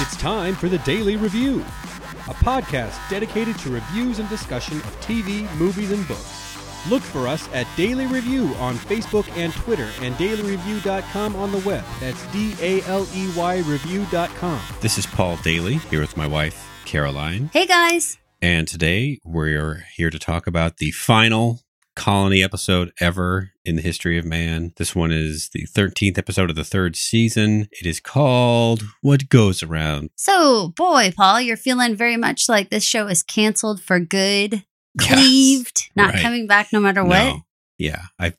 [0.00, 5.52] It's time for the Daley Review, a podcast dedicated to reviews and discussion of TV,
[5.58, 6.46] movies, and books.
[6.88, 11.84] Look for us at Daley Review on Facebook and Twitter and daleyreview.com on the web.
[11.98, 14.60] That's D A L E Y review.com.
[14.80, 17.50] This is Paul Daley here with my wife, Caroline.
[17.52, 18.18] Hey guys.
[18.40, 21.60] And today we're here to talk about the final
[21.96, 24.72] colony episode ever in the history of man.
[24.76, 27.68] This one is the 13th episode of the third season.
[27.72, 30.10] It is called What Goes Around.
[30.14, 34.64] So, boy, Paul, you're feeling very much like this show is canceled for good,
[35.00, 36.22] Yes, cleaved, not right.
[36.22, 37.24] coming back no matter what.
[37.24, 37.40] No.
[37.78, 38.02] Yeah.
[38.18, 38.34] I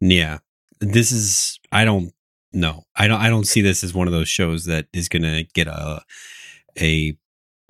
[0.00, 0.38] yeah.
[0.80, 2.12] This is I don't
[2.52, 2.84] know.
[2.96, 5.44] I don't I don't see this as one of those shows that is going to
[5.54, 6.02] get a
[6.80, 7.16] a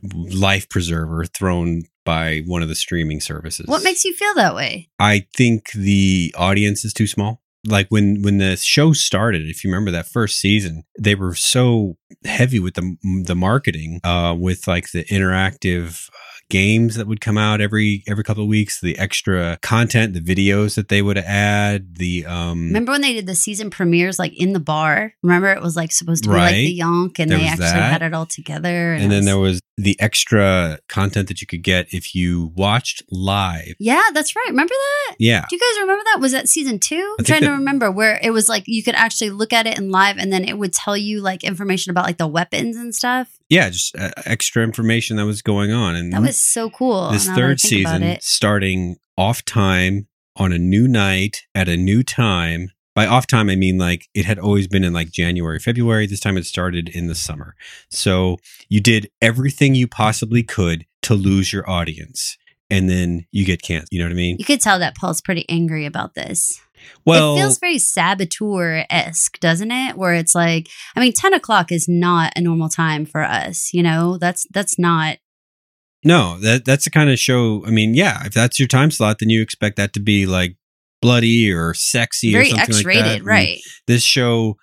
[0.02, 3.66] life preserver thrown by one of the streaming services.
[3.66, 4.90] What makes you feel that way?
[4.98, 7.40] I think the audience is too small.
[7.66, 11.96] Like when when the show started, if you remember that first season, they were so
[12.24, 16.10] heavy with the the marketing, uh, with like the interactive
[16.48, 20.74] games that would come out every every couple of weeks, the extra content, the videos
[20.76, 24.52] that they would add, the um, Remember when they did the season premieres like in
[24.52, 25.14] the bar?
[25.23, 27.92] Remember it was like supposed to be like the yonk and There they actually that.
[27.92, 28.92] had it all together.
[28.95, 32.52] and it then was- there was the extra content that you could get if you
[32.54, 33.74] watched live.
[33.80, 34.46] Yeah, that's right.
[34.48, 35.16] Remember that?
[35.18, 36.20] Yeah, Do you guys remember that?
[36.20, 37.16] Was that season two?
[37.18, 39.90] I'm trying to remember where it was like you could actually look at it in
[39.90, 43.36] live and then it would tell you like information about like the weapons and stuff.
[43.55, 47.10] Yeah, just uh, extra information that was going on, and That was so cool.
[47.10, 51.77] this now that I third season starting off time on a new night at a
[51.77, 52.71] new time.
[52.97, 56.07] By off time i mean like it had always been in like january february.
[56.07, 57.55] This time it started in the summer.
[57.91, 58.38] So
[58.69, 62.37] you did everything you possibly could to lose your audience
[62.71, 63.88] and then you get canceled.
[63.91, 64.37] You know what i mean?
[64.38, 66.60] You could tell that Paul's pretty angry about this.
[67.04, 69.97] Well it feels very saboteur esque, doesn't it?
[69.97, 73.70] Where it's like, I mean, ten o'clock is not a normal time for us.
[73.72, 75.19] You know, that's that's not.
[76.04, 79.19] no that that's the kind of show i mean yeah if that's your time slot
[79.20, 80.56] then you expect that to be like
[81.00, 83.58] bloody or sexy or something X like that And right?
[83.87, 84.56] this show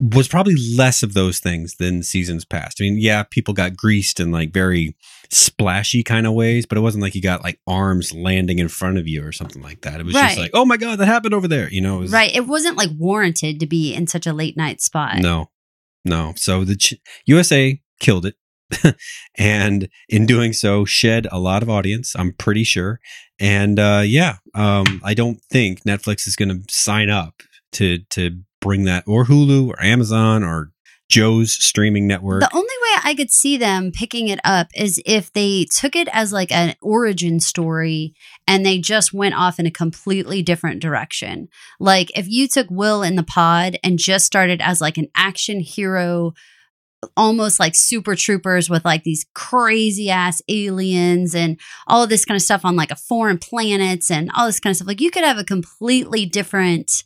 [0.00, 2.78] was probably less of those things than seasons past.
[2.80, 4.96] I mean, yeah, people got greased and like very
[5.30, 8.98] splashy kind of ways, but it wasn't like you got like arms landing in front
[8.98, 10.00] of you or something like that.
[10.00, 10.28] It was Right.
[10.28, 11.70] just like, oh my god, that happened over there.
[11.70, 12.34] You know, it was, Right.
[12.34, 15.18] It wasn't like warranted to be in such a late night spot.
[15.18, 15.50] No,
[16.04, 16.32] no.
[16.36, 16.94] So the Ch-
[17.26, 18.34] USA killed it.
[19.36, 22.14] and in doing so, shed a lot of audience.
[22.16, 23.00] I'm pretty sure.
[23.40, 27.42] And uh, yeah, um, I don't think Netflix is going to sign up
[27.72, 30.70] to to bring that, or Hulu, or Amazon, or
[31.10, 32.40] Joe's streaming network.
[32.40, 36.08] The only way I could see them picking it up is if they took it
[36.12, 38.14] as like an origin story
[38.46, 41.48] and they just went off in a completely different direction.
[41.80, 45.58] Like if you took Will in the pod and just started as like an action
[45.58, 46.32] hero,
[47.16, 52.36] almost like super troopers with like these crazy ass aliens and all of this kind
[52.36, 54.88] of stuff on like a foreign planets and all this kind of stuff.
[54.88, 57.02] Like you could have a completely different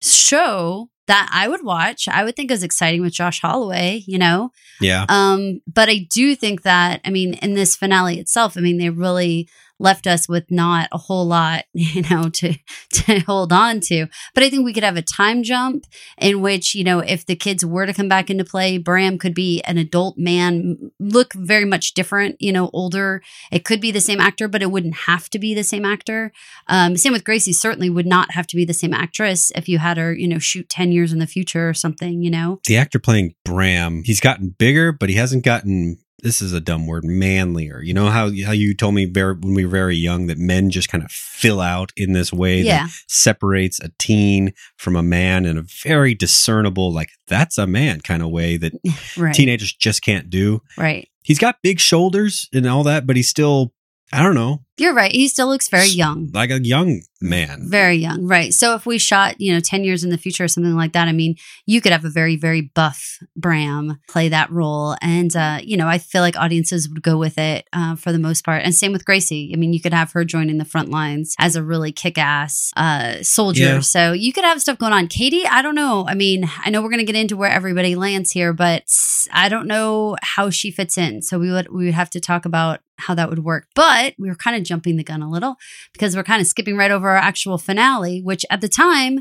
[0.00, 2.08] show that I would watch.
[2.08, 4.50] I would think is exciting with Josh Holloway, you know?
[4.80, 8.78] yeah, Um, but I do think that, I mean, in this finale itself, I mean,
[8.78, 9.48] they really
[9.82, 12.54] left us with not a whole lot, you know, to
[12.92, 14.06] to hold on to.
[14.34, 15.84] But I think we could have a time jump
[16.18, 19.34] in which, you know, if the kids were to come back into play, Bram could
[19.34, 23.22] be an adult man, look very much different, you know, older.
[23.50, 26.32] It could be the same actor, but it wouldn't have to be the same actor.
[26.68, 29.78] Um, same with Gracie, certainly would not have to be the same actress if you
[29.78, 32.60] had her, you know, shoot 10 years in the future or something, you know?
[32.72, 35.98] the actor playing Bram, he's gotten bigger, but he hasn't gotten.
[36.22, 37.82] This is a dumb word, manlier.
[37.82, 40.70] You know how how you told me very, when we were very young that men
[40.70, 42.84] just kind of fill out in this way Yeah.
[42.86, 48.00] that separates a teen from a man in a very discernible, like that's a man
[48.00, 48.72] kind of way that
[49.16, 49.34] Right.
[49.34, 50.60] teenagers just can't do.
[50.78, 51.08] Right.
[51.24, 53.72] He's got big shoulders and all that, but he's still,
[54.12, 55.12] I don't know, You're right.
[55.12, 56.30] He still looks very young.
[56.32, 57.68] like a young man.
[57.68, 58.26] Very young.
[58.26, 58.52] Right.
[58.52, 61.08] So if we shot, you know, 10 years in the future or something like that,
[61.08, 61.36] I mean,
[61.66, 64.96] you could have a very, very buff Bram play that role.
[65.02, 68.18] And, uh, you know, I feel like audiences would go with it uh, for the
[68.18, 68.62] most part.
[68.62, 69.52] And same with Gracie.
[69.54, 72.72] I mean, you could have her joining the front lines as a really kick ass
[72.76, 73.62] uh, soldier.
[73.64, 73.80] Yeah.
[73.80, 75.06] So you could have stuff going on.
[75.06, 76.06] Katie, I don't know.
[76.08, 78.84] I mean, I know we're going to get into where everybody lands here, but
[79.32, 81.22] I don't know how she fits in.
[81.22, 83.66] So we would, we would have to talk about how that would work.
[83.74, 85.56] But we were kind of jumping the gun a little
[85.92, 89.20] because we're kind of skipping right over our actual finale, which at the time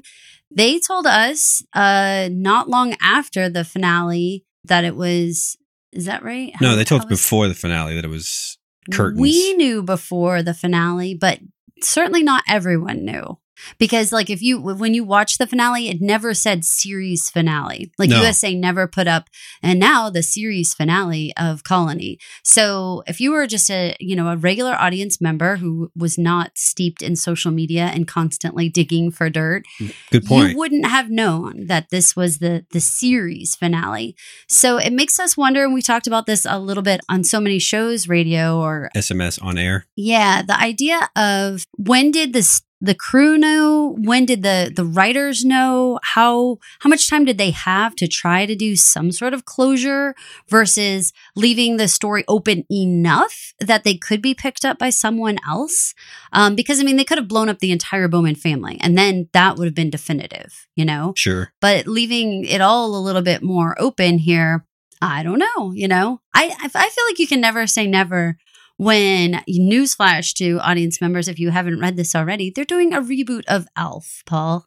[0.49, 5.57] they told us uh not long after the finale that it was
[5.93, 6.53] is that right?
[6.61, 8.57] No, they told us before the finale that it was
[8.91, 9.19] curtains.
[9.19, 11.39] We knew before the finale, but
[11.81, 13.37] certainly not everyone knew.
[13.77, 18.09] Because like if you when you watch the finale it never said series finale like
[18.09, 18.21] No.
[18.23, 19.29] usa never put up
[19.63, 24.27] and now the series finale of colony so if you were just a you know
[24.29, 29.29] a regular audience member who was not steeped in social media and constantly digging for
[29.29, 30.51] dirt mm, Good point.
[30.51, 34.15] you wouldn't have known that this was the the series finale
[34.47, 37.39] so it makes us wonder and we talked about this a little bit on so
[37.39, 39.85] many shows radio or SMS on air.
[39.95, 43.95] yeah, the idea of when did this the crew know?
[43.99, 45.99] When did the the writers know?
[46.03, 50.15] How how much time did they have to try to do some sort of closure
[50.49, 55.93] versus leaving the story open enough that they could be picked up by someone else?
[56.33, 59.29] Um, because I mean, they could have blown up the entire Bowman family, and then
[59.33, 61.13] that would have been definitive, you know.
[61.15, 61.53] Sure.
[61.61, 64.65] But leaving it all a little bit more open here,
[65.01, 65.71] I don't know.
[65.71, 68.37] You know, I I I feel like you can never say never
[68.81, 73.43] when newsflash to audience members if you haven't read this already they're doing a reboot
[73.47, 74.65] of Alf paul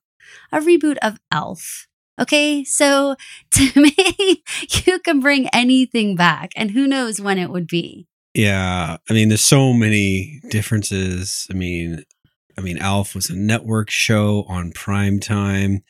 [0.52, 1.88] a reboot of Alf
[2.20, 3.16] okay so
[3.50, 4.42] to me
[4.86, 8.96] you can bring anything back and who knows when it would be Yeah.
[9.08, 11.46] I mean, there's so many differences.
[11.50, 12.02] I mean,
[12.58, 15.84] I mean, Alf was a network show on prime time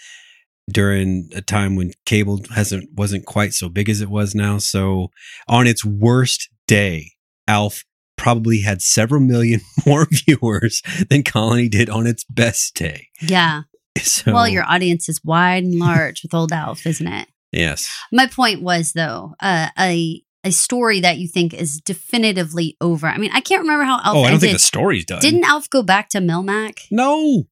[0.70, 4.59] during a time when cable hasn't wasn't quite so big as it was now.
[4.59, 5.11] So
[5.49, 7.12] on its worst day,
[7.49, 7.85] Alf
[8.25, 13.09] probably had several million more viewers than Colony did on its best day.
[13.21, 13.62] yeah
[13.99, 17.88] So well your audience is wide and large with old Alf isn't it yes.
[18.11, 23.17] my point was though uh, a a story that you think is definitively over i
[23.19, 24.41] mean i can't remember how Alf Oh, I don't ended.
[24.41, 25.20] think the story's done.
[25.20, 27.44] didn't Alf go back to melmac No.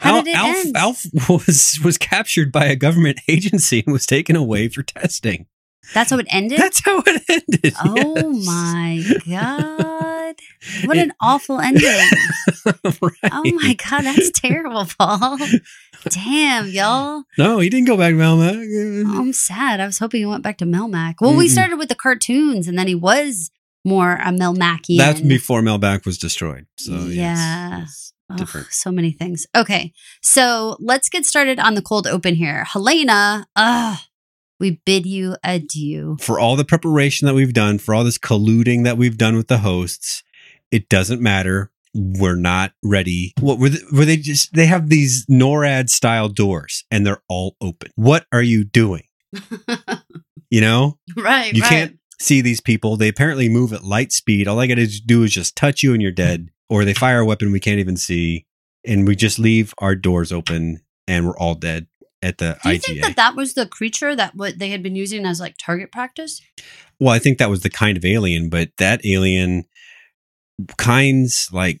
[0.00, 0.76] How Al- did it Alf, end?
[0.76, 5.46] Alf was was captured by a government agency and was taken away for testing.
[5.94, 7.74] That's how it ended That's how it ended.
[7.84, 8.46] Oh yes.
[8.46, 10.34] my god!
[10.86, 11.84] What an awful ending!
[12.84, 13.32] right.
[13.32, 15.38] Oh my god, that's terrible, Paul.
[16.08, 17.24] Damn, y'all.
[17.38, 19.06] No, he didn't go back to Melmac.
[19.06, 19.80] Oh, I'm sad.
[19.80, 21.14] I was hoping he went back to Melmac.
[21.20, 21.50] Well, we Mm-mm.
[21.50, 23.50] started with the cartoons, and then he was
[23.84, 24.98] more a Melmacian.
[24.98, 26.66] That's before Melmac was destroyed.
[26.78, 27.82] So Yeah.
[27.82, 28.66] it's Ugh, different.
[28.72, 29.46] so many things.
[29.56, 29.92] Okay,
[30.22, 32.64] so let's get started on the cold open here.
[32.64, 33.96] Helena, uh,
[34.58, 36.16] we bid you adieu.
[36.20, 39.48] For all the preparation that we've done, for all this colluding that we've done with
[39.48, 40.22] the hosts,
[40.70, 41.70] it doesn't matter.
[41.94, 43.32] We're not ready.
[43.40, 44.52] What were they, were they just?
[44.52, 47.90] They have these NORAD style doors, and they're all open.
[47.94, 49.04] What are you doing?
[50.48, 52.96] You know, right, you can't see these people.
[52.96, 54.46] They apparently move at light speed.
[54.46, 56.50] All I got to do is just touch you and you're dead.
[56.68, 58.46] Or they fire a weapon we can't even see.
[58.84, 61.88] And we just leave our doors open and we're all dead
[62.26, 62.82] at the Do you IGA.
[62.82, 65.90] think that that was the creature that what they had been using as like target
[65.92, 66.40] practice?
[67.00, 69.64] well, I think that was the kind of alien, but that alien,
[70.76, 71.80] kinds like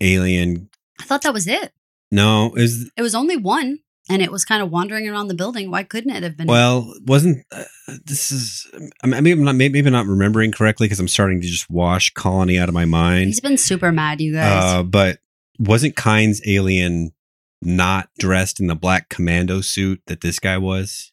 [0.00, 0.68] alien,
[1.00, 1.72] I thought that was it.
[2.10, 3.78] no, is It was only one,
[4.10, 5.70] and it was kind of wandering around the building.
[5.70, 6.46] Why couldn't it have been?
[6.46, 7.64] well, wasn't uh,
[8.04, 8.66] this is?
[9.02, 11.70] I mean, maybe I'm not, maybe I'm not remembering correctly because I'm starting to just
[11.70, 13.26] wash Colony out of my mind.
[13.26, 14.74] he's been super mad, you guys.
[14.74, 15.18] Uh, but
[15.58, 17.12] wasn't Kynes alien
[17.60, 21.12] not dressed in the black commando suit that this guy was?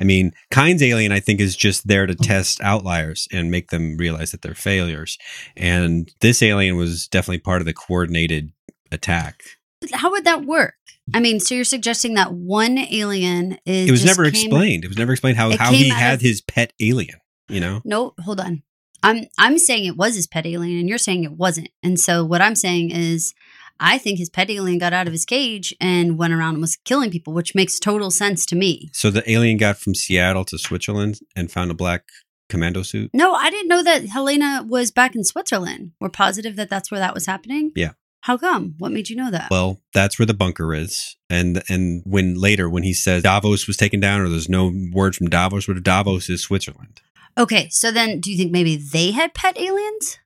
[0.00, 2.26] I mean, Kynes' alien, I think, is just there to mm.
[2.26, 5.18] test outliers and make them realize that they're failures.
[5.56, 8.52] And this alien was definitely part of the coordinated
[8.90, 9.42] attack.
[9.80, 10.74] But How would that work?
[11.12, 14.84] I mean, so you're suggesting that one alien is It was never came- explained.
[14.84, 17.18] It was never explained how, how he had of- his pet alien.
[17.48, 18.62] You know, No, hold on.
[19.02, 21.68] I'm I'm saying it was his pet alien, and you're saying it wasn't.
[21.82, 23.34] And so what I'm saying is,
[23.80, 26.76] I think his pet alien got out of his cage and went around and was
[26.76, 28.90] killing people, which makes total sense to me.
[28.92, 32.04] so the alien got from Seattle to Switzerland and found a black
[32.48, 33.10] commando suit.
[33.12, 35.92] No, I didn't know that Helena was back in Switzerland.
[36.00, 37.72] We're positive that that's where that was happening.
[37.74, 37.92] Yeah.
[38.20, 38.74] How come?
[38.78, 39.50] What made you know that?
[39.50, 41.16] Well, that's where the bunker is.
[41.28, 45.14] And and when later when he says Davos was taken down or there's no word
[45.16, 47.02] from Davos, where Davos is Switzerland.
[47.36, 50.18] okay, so then do you think maybe they had pet aliens?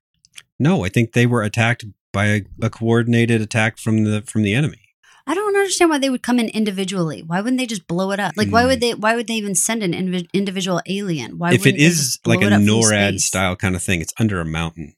[0.61, 4.55] No, I think they were attacked by a, a coordinated attack from the from the
[4.55, 4.81] enemy.
[5.27, 7.23] I don't understand why they would come in individually.
[7.23, 8.33] Why wouldn't they just blow it up?
[8.39, 8.81] Like, why would mm.
[8.81, 8.95] they?
[8.95, 11.37] Why would they even send an invi- individual alien?
[11.37, 14.15] Why if it is like a it up from NORAD style kind of thing, it's
[14.19, 14.95] under a mountain.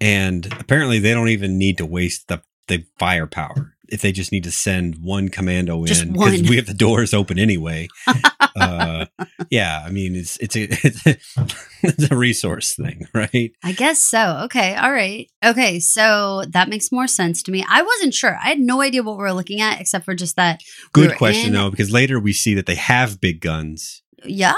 [0.00, 3.71] And apparently they don't even need to waste the the firepower.
[3.88, 7.12] If they just need to send one commando Just in because we have the doors
[7.12, 7.88] open anyway.
[8.56, 9.06] uh,
[9.50, 11.16] yeah, I mean it's it's a it's a,
[11.82, 13.52] it's a resource thing, right?
[13.62, 14.40] I guess so.
[14.44, 14.74] Okay.
[14.76, 15.28] All right.
[15.44, 15.80] Okay.
[15.80, 17.64] So that makes more sense to me.
[17.68, 18.36] I wasn't sure.
[18.42, 20.62] I had no idea what we were looking at except for just that.
[20.92, 24.54] Good were question in- though, because later we see that they have big guns Yeah.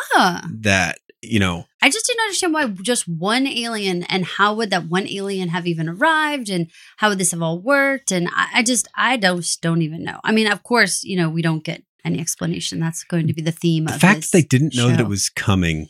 [0.61, 4.87] that you know I just didn't understand why just one alien and how would that
[4.87, 8.11] one alien have even arrived and how would this have all worked?
[8.11, 10.19] And I, I just, I don't, don't even know.
[10.25, 12.81] I mean, of course, you know, we don't get any explanation.
[12.81, 15.09] That's going to be the theme of The fact that they didn't know that it
[15.09, 15.89] was coming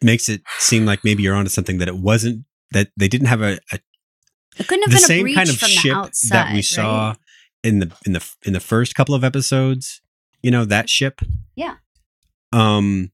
[0.00, 2.44] makes it seem like maybe you're onto something that it wasn't.
[2.70, 3.80] That they didn't have a, a
[4.56, 6.62] It couldn't have the been a same breach kind of ship the outside, that we
[6.62, 7.16] saw
[7.64, 10.00] in the in the in the first couple of episodes.
[10.42, 11.22] You know that ship.
[11.56, 11.74] Yeah.
[12.52, 13.10] Um,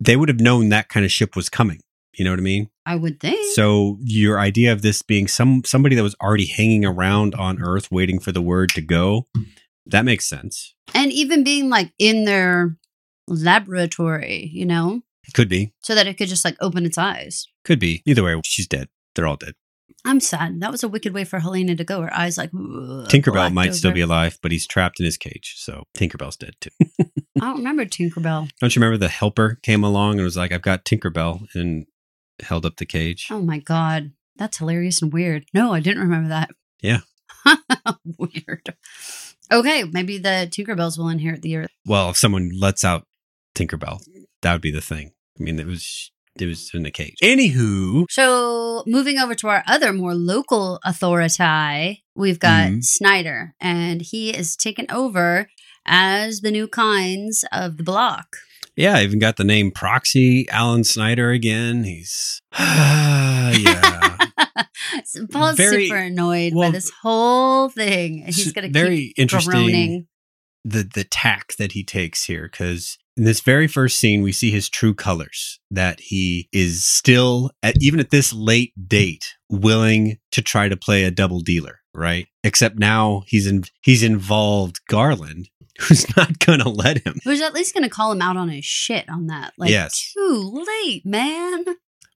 [0.00, 1.80] they would have known that kind of ship was coming.
[2.14, 2.70] You know what I mean?
[2.84, 3.54] I would think.
[3.54, 7.90] So your idea of this being some somebody that was already hanging around on Earth
[7.92, 9.26] waiting for the word to go,
[9.86, 10.74] that makes sense.
[10.94, 12.76] and even being like in their
[13.28, 15.02] laboratory, you know,
[15.34, 15.72] Could be.
[15.82, 17.46] so that it could just like open its eyes.
[17.64, 18.02] Could be.
[18.06, 18.88] Either way, she's dead.
[19.14, 19.54] They're all dead.
[20.04, 20.60] I'm sad.
[20.60, 22.00] That was a wicked way for Helena to go.
[22.02, 25.54] Her eyes like Tinkerbell might still be alive, but he's trapped in his cage.
[25.58, 26.70] So Tinkerbell's dead too.
[27.00, 28.50] I don't remember Tinkerbell.
[28.60, 31.86] Don't you remember the helper came along and was like, I've got Tinkerbell and
[32.40, 33.28] held up the cage?
[33.30, 35.44] Oh my god, that's hilarious and weird.
[35.52, 36.50] No, I didn't remember that.
[36.82, 37.00] Yeah.
[38.18, 38.74] weird.
[39.52, 41.70] Okay, maybe the Tinkerbells will inherit the earth.
[41.84, 43.06] Well, if someone lets out
[43.54, 44.00] Tinkerbell,
[44.42, 45.12] that would be the thing.
[45.38, 47.16] I mean, it was it was in the cage.
[47.22, 52.84] Anywho, So, moving over to our other more local authority, we've got Mhm.
[52.84, 55.48] Snyder, and he is taken over
[55.86, 58.36] as the new kinds of the block.
[58.76, 61.84] yeah, I even got the name Proxy Alan Snyder again.
[61.84, 64.16] He's yeah.
[65.04, 68.22] So Paul's Very- super annoyed well, by this whole thing.
[68.24, 70.06] and He's going to very keep interesting groaning.
[70.64, 74.50] the the tack that he takes here because in this very first scene we see
[74.50, 80.40] his true colors that he is still at even at this late date willing to
[80.40, 85.50] try to play a double dealer right except now he's in he's involved garland
[85.80, 88.64] who's not gonna let him Who's at least going to call him out on his
[88.66, 89.52] shit on that.
[89.56, 90.12] Like, Yes.
[90.14, 91.64] too late, man.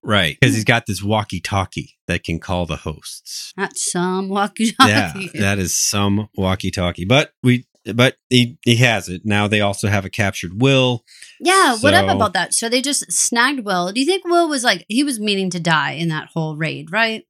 [0.03, 4.73] right because he's got this walkie talkie that can call the hosts Not some walkie
[4.73, 5.31] talkie.
[5.35, 9.61] yeah that is some walkie talkie but we but he he has it now they
[9.61, 11.05] also have a captured will
[11.41, 12.55] Yeah, what up about that?
[12.55, 13.93] So they just snagged Will.
[13.93, 16.91] Do you think Will was like he was meaning to die in that whole raid,
[16.91, 17.25] right?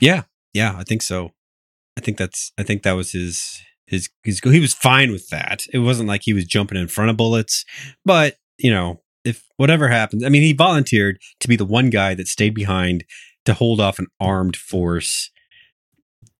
[0.00, 0.22] Yeah,
[0.54, 1.32] yeah, I think so.
[1.96, 2.52] I think that's.
[2.58, 4.40] I think that was his his his.
[4.42, 5.66] He was fine with that.
[5.72, 7.64] It wasn't like he was jumping in front of bullets,
[8.04, 12.14] but you know, if whatever happens, I mean, he volunteered to be the one guy
[12.14, 13.04] that stayed behind
[13.44, 15.30] to hold off an armed force.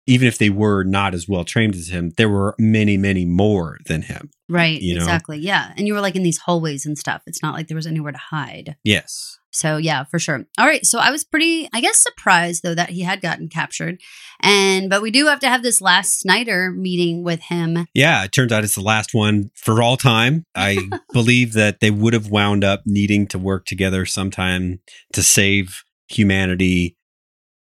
[0.06, 3.78] Even if they were not as well trained as him, there were many, many more
[3.86, 4.30] than him.
[4.48, 5.02] Right, You know?
[5.02, 5.38] exactly.
[5.38, 5.72] Yeah.
[5.76, 7.22] And you were like in these hallways and stuff.
[7.26, 8.76] It's not like there was anywhere to hide.
[8.82, 10.44] Yes, So yeah, for sure.
[10.58, 10.84] All right.
[10.84, 14.00] So I was pretty, I guess, surprised though that he had gotten captured.
[14.40, 17.86] And but we do have to have this last Snyder meeting with him.
[17.94, 18.24] yeah.
[18.24, 20.44] It turns out it's the last one for all time.
[20.56, 24.80] I believe that they would have wound up needing to work together sometime
[25.12, 26.96] to save humanity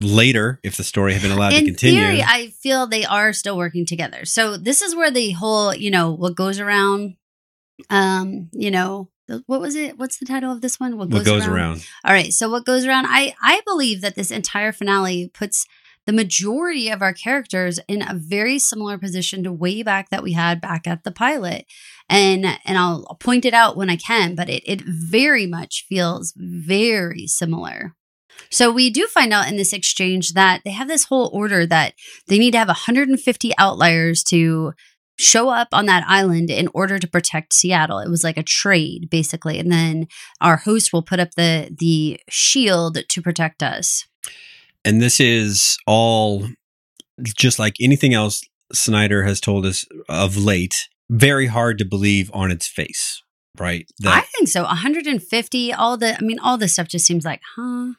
[0.03, 1.99] later if the story had been allowed to continue.
[1.99, 4.25] theory, I feel they are still working together.
[4.25, 7.15] So this is where the whole, you know, what goes around,
[7.89, 9.97] um, you know, the- what was it?
[9.97, 10.97] What's the title of this one?
[10.97, 11.85] what goes around?
[12.05, 12.33] All right.
[12.33, 13.05] So what goes around?
[13.07, 15.65] I I believe that this entire finale puts
[16.05, 20.33] the majority of our characters in a very similar position to way back that we
[20.33, 21.65] had back at the pilot.
[22.09, 25.85] And and I'll I'll point it out when I can, but it it very much
[25.87, 27.95] feels very similar.
[28.49, 31.93] So we do find out in this exchange that they have this whole order that
[32.27, 34.73] they need to have 150 outliers to
[35.17, 37.99] show up on that island in order to protect Seattle.
[37.99, 39.59] It was like a trade basically.
[39.59, 40.07] And then
[40.41, 44.05] our host will put up the the shield to protect us.
[44.85, 46.47] And this is all
[47.23, 50.73] just like anything else Snyder has told us of late,
[51.09, 53.21] very hard to believe on its face,
[53.59, 53.85] right?
[54.05, 54.63] I think so.
[54.63, 57.93] 150 all the I mean all this stuff just seems like, huh?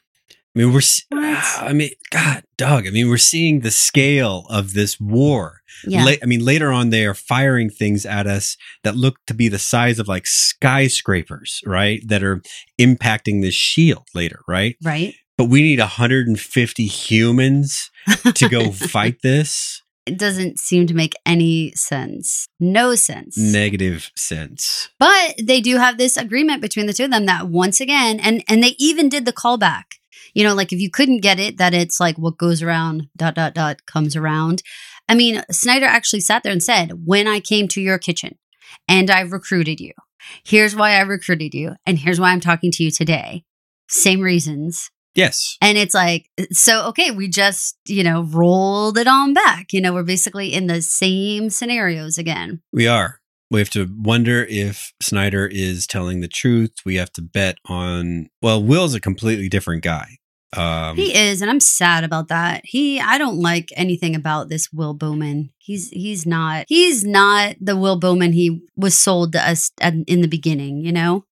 [0.55, 0.81] I mean, we're.
[1.09, 1.61] What?
[1.61, 2.87] I mean, God, Doug.
[2.87, 5.61] I mean, we're seeing the scale of this war.
[5.85, 6.05] Yeah.
[6.05, 9.49] La- I mean, later on, they are firing things at us that look to be
[9.49, 12.01] the size of like skyscrapers, right?
[12.07, 12.41] That are
[12.79, 14.77] impacting this shield later, right?
[14.83, 15.13] right?
[15.37, 17.91] But we need 150 humans
[18.35, 19.81] to go fight this.
[20.05, 22.47] It doesn't seem to make any sense.
[22.59, 23.37] No sense.
[23.37, 24.89] Negative sense.
[24.99, 28.43] But they do have this agreement between the two of them that once again, and
[28.47, 29.83] and they even did the callback.
[30.35, 33.33] You know, like if you couldn't get it, that it's like what goes around dot
[33.33, 34.61] dot dot comes around.
[35.09, 38.37] I mean, Snyder actually sat there and said, "When I came to your kitchen,
[38.87, 39.93] and I recruited you,
[40.45, 43.43] here's why I recruited you, and here's why I'm talking to you today.
[43.89, 45.55] Same reasons." Yes.
[45.61, 49.71] And it's like, so, okay, we just, you know, rolled it on back.
[49.71, 52.61] You know, we're basically in the same scenarios again.
[52.73, 53.21] We are.
[53.49, 56.73] We have to wonder if Snyder is telling the truth.
[56.85, 58.27] We have to bet on.
[58.41, 60.17] Well, Will's a completely different guy.
[60.57, 62.61] Um, He is, and I'm sad about that.
[62.63, 65.51] He, I don't like anything about this Will Bowman.
[65.57, 70.21] He's he's not he's not the Will Bowman he was sold to us at, in
[70.21, 70.77] the beginning.
[70.77, 71.25] You know,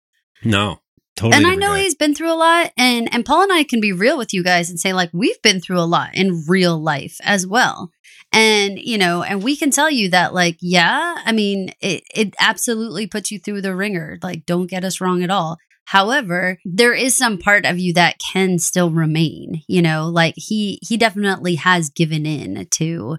[0.44, 0.80] no,
[1.16, 1.38] totally.
[1.38, 1.84] and I know guy.
[1.84, 4.44] he's been through a lot, and and Paul and I can be real with you
[4.44, 7.92] guys and say like we've been through a lot in real life as well.
[8.32, 12.34] And you know, and we can tell you that, like, yeah, I mean, it it
[12.40, 14.18] absolutely puts you through the ringer.
[14.24, 15.60] Like, don't get us wrong at all.
[15.86, 19.62] However, there is some part of you that can still remain.
[19.68, 23.18] You know, like he he definitely has given in to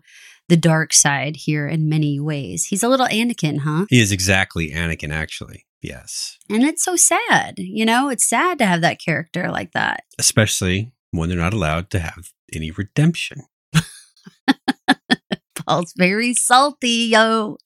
[0.48, 2.66] the dark side here in many ways.
[2.66, 3.86] He's a little Anakin, huh?
[3.88, 5.64] He is exactly Anakin, actually.
[5.80, 7.54] Yes, And it's so sad.
[7.58, 10.04] You know, it's sad to have that character like that.
[10.18, 13.42] especially when they're not allowed to have any redemption.
[15.68, 17.58] Paul's very salty, yo.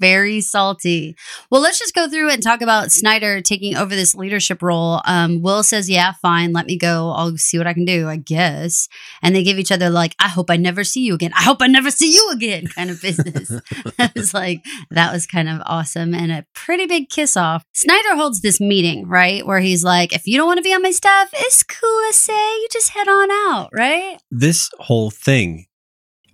[0.00, 1.16] Very salty.
[1.50, 5.00] Well, let's just go through and talk about Snyder taking over this leadership role.
[5.04, 7.10] Um, Will says, Yeah, fine, let me go.
[7.10, 8.88] I'll see what I can do, I guess.
[9.22, 11.32] And they give each other, like, I hope I never see you again.
[11.34, 13.50] I hope I never see you again kind of business.
[13.98, 17.64] I was like, that was kind of awesome and a pretty big kiss off.
[17.72, 19.46] Snyder holds this meeting, right?
[19.46, 22.16] Where he's like, If you don't want to be on my staff, it's cool to
[22.16, 22.32] say.
[22.32, 24.18] You just head on out, right?
[24.30, 25.66] This whole thing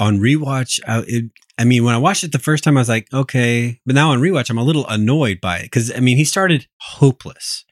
[0.00, 1.25] on rewatch, I, it,
[1.59, 4.11] I mean, when I watched it the first time, I was like, okay, but now
[4.11, 7.64] on rewatch, I'm a little annoyed by it because I mean, he started hopeless,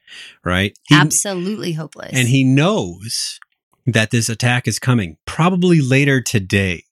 [0.45, 0.77] right?
[0.87, 2.11] He- Absolutely hopeless.
[2.13, 3.39] and he knows
[3.87, 6.83] that this attack is coming probably later today.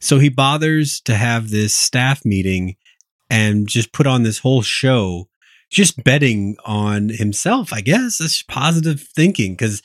[0.00, 2.76] So he bothers to have this staff meeting
[3.30, 5.28] and just put on this whole show,
[5.70, 8.18] just betting on himself, I guess.
[8.18, 9.82] That's positive thinking because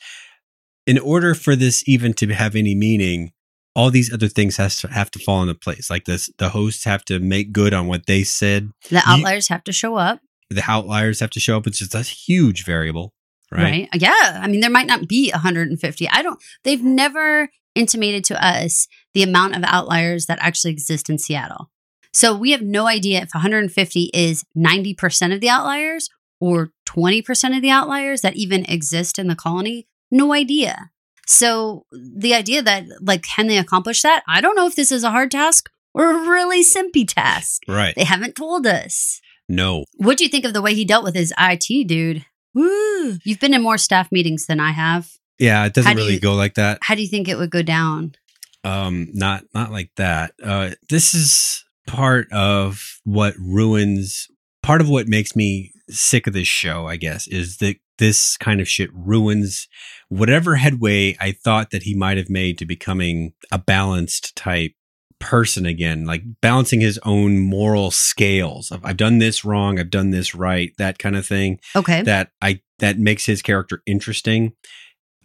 [0.86, 3.32] in order for this even to have any meaning,
[3.80, 5.88] all these other things has to have to fall into place.
[5.88, 8.70] Like this, the hosts have to make good on what they said.
[8.90, 10.20] The outliers have to show up,
[10.50, 11.66] The outliers have to show up.
[11.66, 13.14] It's just a huge variable,
[13.50, 13.62] right?
[13.62, 13.88] right?
[13.94, 14.40] Uh, yeah.
[14.42, 16.08] I mean, there might not be 150.
[16.10, 21.16] I don't, they've never intimated to us the amount of outliers that actually exist in
[21.16, 21.70] Seattle.
[22.12, 27.62] So we have no idea if 150 is 90% of the outliers or 20% of
[27.62, 29.86] the outliers that even exist in the colony.
[30.10, 30.90] No idea.
[31.30, 34.24] So the idea that, like, can they accomplish that?
[34.26, 37.62] I don't know if this is a hard task or a really simpy task.
[37.68, 37.94] Right.
[37.94, 39.20] They haven't told us.
[39.48, 39.84] No.
[39.96, 42.26] What do you think of the way he dealt with his IT dude?
[42.52, 43.18] Woo!
[43.24, 45.08] You've been in more staff meetings than I have.
[45.38, 46.78] Yeah, it doesn't do really you- go like that.
[46.82, 48.14] How do you think it would go down?
[48.62, 54.28] um not not like that uh this is part of what ruins
[54.62, 58.60] part of what makes me sick of this show i guess is that this kind
[58.60, 59.66] of shit ruins
[60.10, 64.72] whatever headway i thought that he might have made to becoming a balanced type
[65.18, 70.10] person again like balancing his own moral scales of i've done this wrong i've done
[70.10, 72.02] this right that kind of thing Okay.
[72.02, 74.54] that I that makes his character interesting.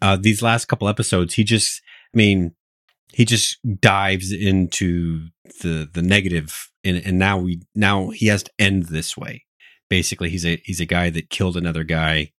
[0.01, 1.81] Uh, these last couple episodes, he just,
[2.13, 2.53] I mean,
[3.13, 5.27] he just dives into
[5.61, 9.45] the the negative, and and now we now he has to end this way.
[9.89, 12.33] Basically, he's a he's a guy that killed another guy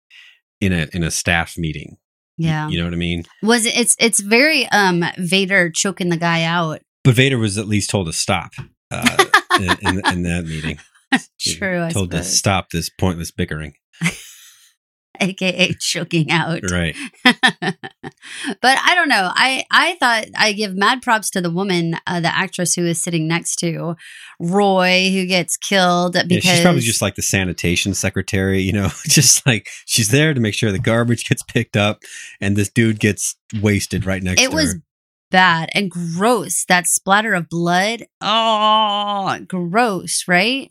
[0.61, 1.97] in a in a staff meeting.
[2.37, 2.67] Yeah.
[2.67, 3.25] You know what I mean?
[3.41, 6.81] Was it, it's it's very um Vader choking the guy out.
[7.03, 8.51] But Vader was at least told to stop
[8.91, 9.25] uh,
[9.59, 10.79] in, in, in that meeting.
[11.39, 13.75] True, I told to stop this pointless bickering.
[15.21, 16.61] AKA choking out.
[16.69, 16.95] Right.
[17.23, 17.37] but
[18.63, 19.31] I don't know.
[19.33, 23.01] I I thought I give mad props to the woman, uh, the actress who is
[23.01, 23.95] sitting next to
[24.39, 28.89] Roy, who gets killed because Yeah, she's probably just like the sanitation secretary, you know,
[29.07, 32.03] just like she's there to make sure the garbage gets picked up
[32.39, 34.81] and this dude gets wasted right next it to was her.
[35.31, 36.65] bad and gross.
[36.65, 38.05] That splatter of blood.
[38.21, 40.69] Oh, gross, right?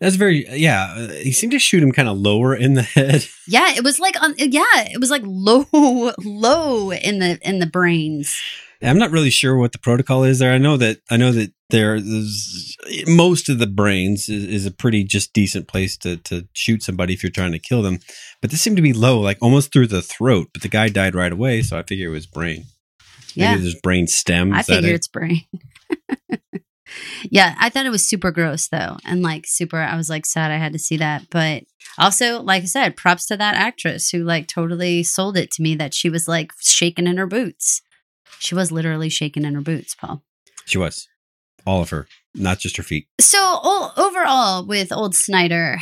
[0.00, 0.94] That's very, yeah.
[0.96, 3.26] uh, He seemed to shoot him kind of lower in the head.
[3.48, 4.34] Yeah, it was like on.
[4.38, 5.66] Yeah, it was like low,
[6.18, 8.40] low in the in the brains.
[8.80, 10.52] I'm not really sure what the protocol is there.
[10.52, 12.00] I know that, I know that there
[13.06, 17.14] most of the brains is, is a pretty just decent place to, to shoot somebody
[17.14, 18.00] if you're trying to kill them.
[18.40, 20.48] But this seemed to be low, like almost through the throat.
[20.52, 21.62] But the guy died right away.
[21.62, 22.64] So I figure it was brain.
[23.36, 24.52] Maybe Yeah, there's brain stem.
[24.52, 24.94] I figure it?
[24.94, 25.42] it's brain.
[27.24, 29.78] yeah, I thought it was super gross though, and like super.
[29.78, 31.64] I was like sad I had to see that, but
[31.98, 35.74] also, like I said, props to that actress who like totally sold it to me
[35.76, 37.82] that she was like shaking in her boots.
[38.38, 40.22] She was literally shaking in her boots, Paul.
[40.64, 41.08] She was.
[41.64, 43.06] All of her, not just her feet.
[43.20, 45.78] So overall, with old Snyder,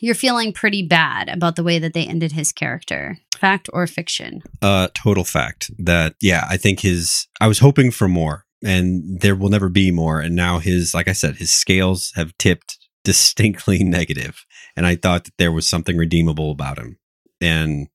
[0.00, 3.18] you're feeling pretty bad about the way that they ended his character.
[3.36, 4.42] Fact or fiction?
[4.60, 9.34] Uh, total fact that, yeah, I think his, I was hoping for more and there
[9.34, 10.20] will never be more.
[10.20, 14.44] And now his, like I said, his scales have tipped distinctly negative,
[14.76, 16.98] and I thought that there was something redeemable about him.
[17.40, 17.88] And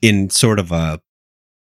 [0.00, 1.00] in sort of a,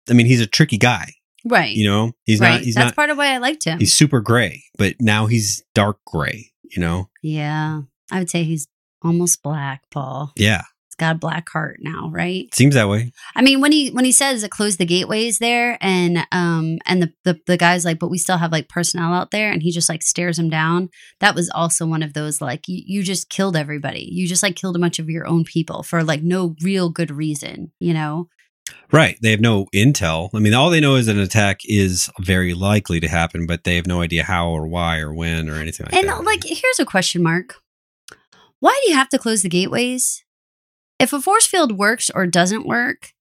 [0.09, 1.13] I mean, he's a tricky guy.
[1.45, 1.75] Right.
[1.75, 2.55] You know, he's right.
[2.55, 2.61] not.
[2.61, 2.95] He's That's not.
[2.95, 3.79] part of why I liked him.
[3.79, 6.51] He's super gray, but now he's dark gray.
[6.63, 7.09] You know.
[7.21, 7.81] yeah.
[8.11, 8.67] I would say he's
[9.01, 10.31] almost black, Paul.
[10.35, 10.63] Yeah,
[10.97, 12.53] got a black heart now, right?
[12.53, 13.11] seems that way.
[13.35, 17.01] I mean, when he when he says it closed the gateways there, and um and
[17.01, 19.71] the, the the guy's like, but we still have like personnel out there, and he
[19.71, 20.89] just like stares him down.
[21.19, 24.07] That was also one of those like you, you just killed everybody.
[24.11, 27.11] You just like killed a bunch of your own people for like no real good
[27.11, 28.27] reason, you know?
[28.91, 29.17] Right.
[29.21, 30.29] They have no intel.
[30.33, 33.75] I mean, all they know is an attack is very likely to happen, but they
[33.75, 36.17] have no idea how or why or when or anything like and that.
[36.17, 37.55] And like, here's a question mark:
[38.59, 40.23] Why do you have to close the gateways?
[40.99, 43.13] If a force field works or doesn't work,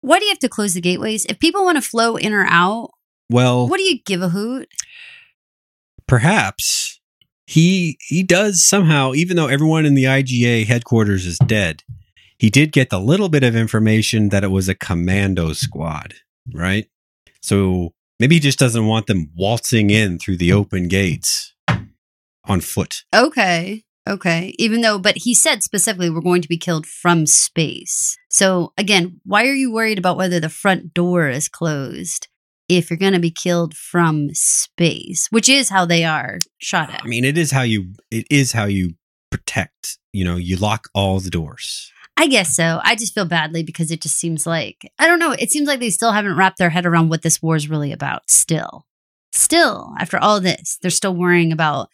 [0.00, 1.24] why do you have to close the gateways?
[1.26, 2.90] If people want to flow in or out,
[3.30, 4.68] well, what do you give a hoot?
[6.08, 7.00] perhaps
[7.46, 11.84] he he does somehow, even though everyone in the IGA headquarters is dead,
[12.38, 16.14] he did get the little bit of information that it was a commando squad,
[16.52, 16.88] right?
[17.40, 21.54] So maybe he just doesn't want them waltzing in through the open gates
[22.44, 23.04] on foot.
[23.14, 23.84] Okay.
[24.08, 24.54] Okay.
[24.58, 28.16] Even though, but he said specifically we're going to be killed from space.
[28.30, 32.28] So again, why are you worried about whether the front door is closed
[32.68, 37.02] if you're going to be killed from space, which is how they are shot at?
[37.04, 38.94] I mean, it is how you it is how you
[39.30, 39.98] protect.
[40.12, 41.92] You know, you lock all the doors.
[42.16, 42.80] I guess so.
[42.82, 45.78] I just feel badly because it just seems like, I don't know, it seems like
[45.78, 48.87] they still haven't wrapped their head around what this war is really about still.
[49.38, 51.90] Still, after all this, they're still worrying about,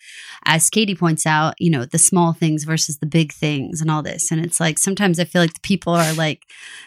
[0.47, 4.03] as Katie points out, you know, the small things versus the big things and all
[4.03, 4.31] this.
[4.33, 6.41] And it's like sometimes I feel like the people are like,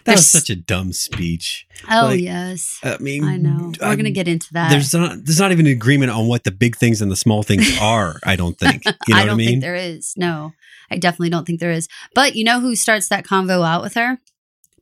[0.06, 1.67] That was There's- such a dumb speech.
[1.91, 2.80] oh, like, yes.
[2.84, 3.72] I mean, I know.
[3.80, 4.72] We're I'm- going to get into that.
[4.72, 7.43] There's not there's not even an agreement on what the big things and the small
[7.43, 8.20] things are.
[8.26, 8.84] I don't think.
[8.86, 9.48] You know I what don't I mean?
[9.50, 10.13] think there is.
[10.17, 10.54] No,
[10.89, 11.88] I definitely don't think there is.
[12.15, 14.17] But you know who starts that convo out with her?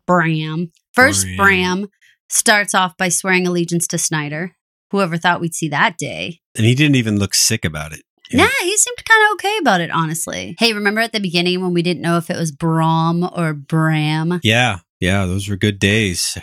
[0.05, 0.71] Bram.
[0.93, 1.37] First, Bram.
[1.81, 1.87] Bram
[2.29, 4.55] starts off by swearing allegiance to Snyder.
[4.91, 6.39] Whoever thought we'd see that day.
[6.55, 8.01] and he didn't even look sick about it.
[8.31, 10.55] You Nah, he seemed kind of okay about it, honestly.
[10.59, 14.39] Hey, remember at the beginning when we didn't know if it was Brom or Bram,
[14.43, 16.37] Yeah, yeah, those were good days.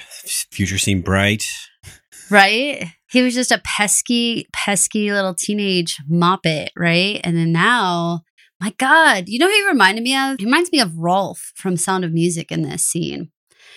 [0.53, 1.45] Future seemed bright.
[2.31, 2.87] right?
[3.11, 7.21] He was just a pesky, pesky little teenage moppet, right?
[7.25, 8.23] And then now,
[8.61, 10.37] my God, you know who he reminded me of?
[10.39, 13.31] He reminds me of Rolf from Sound of Music in this scene.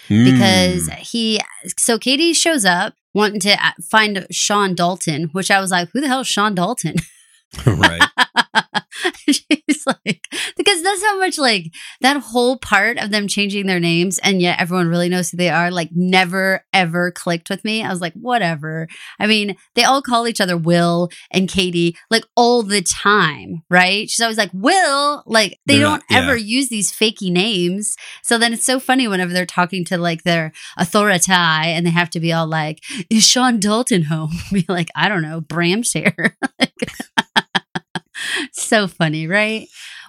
[0.08, 0.98] because Mm.
[0.98, 1.40] he
[1.80, 6.02] so Katie shows up wanting to uh, find Sean Dalton, which I was like, who
[6.02, 6.96] the hell is Sean Dalton?
[7.66, 8.02] right.
[9.28, 10.22] She's like,
[10.56, 14.60] because that's how much like that whole part of them changing their names and yet
[14.60, 17.84] everyone really knows who they are, like never ever clicked with me.
[17.84, 18.88] I was like, whatever.
[19.20, 24.10] I mean, they all call each other Will and Katie like all the time, right?
[24.10, 26.18] She's always like, Will, like they They're don't not- yeah.
[26.20, 27.96] ever use these fakey names.
[28.24, 32.10] So then it's so funny whenever they're talking to like their authority and they have
[32.12, 32.80] to be all like,
[33.10, 34.32] is Sean Dalton home?
[34.52, 36.38] Be like, I don't know, Bram's here.
[38.62, 39.68] So funny, right?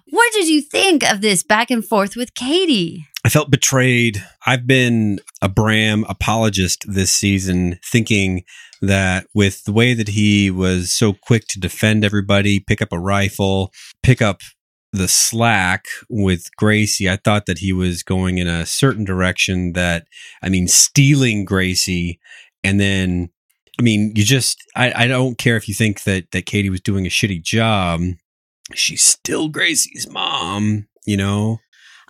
[0.08, 3.06] What did you think of this back and forth with Katie?
[3.24, 4.24] I felt betrayed.
[4.46, 8.44] I've been a Bram apologist this season, thinking
[8.80, 13.00] that with the way that he was so quick to defend everybody, pick up a
[13.00, 14.42] rifle, pick up
[14.92, 20.06] the slack with Gracie, I thought that he was going in a certain direction that,
[20.42, 22.20] I mean, stealing Gracie
[22.64, 23.30] and then.
[23.78, 26.80] I mean, you just I, I don't care if you think that that Katie was
[26.80, 28.00] doing a shitty job.
[28.74, 31.60] She's still Gracie's mom, you know.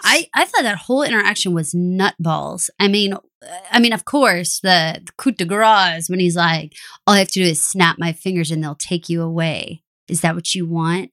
[0.03, 2.69] I, I thought that whole interaction was nutballs.
[2.79, 3.15] I mean,
[3.71, 6.75] I mean, of course, the, the coup de grace when he's like,
[7.07, 9.83] all I have to do is snap my fingers and they'll take you away.
[10.09, 11.11] Is that what you want?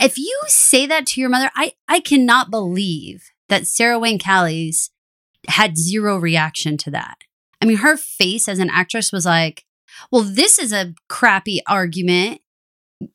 [0.00, 4.90] If you say that to your mother, I, I cannot believe that Sarah Wayne Callies
[5.48, 7.18] had zero reaction to that.
[7.62, 9.64] I mean, her face as an actress was like,
[10.10, 12.40] well, this is a crappy argument.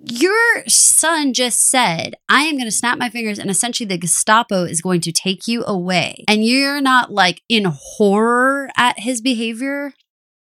[0.04, 4.64] Your son just said, I am going to snap my fingers and essentially the Gestapo
[4.64, 6.24] is going to take you away.
[6.28, 9.94] And you're not like in horror at his behavior.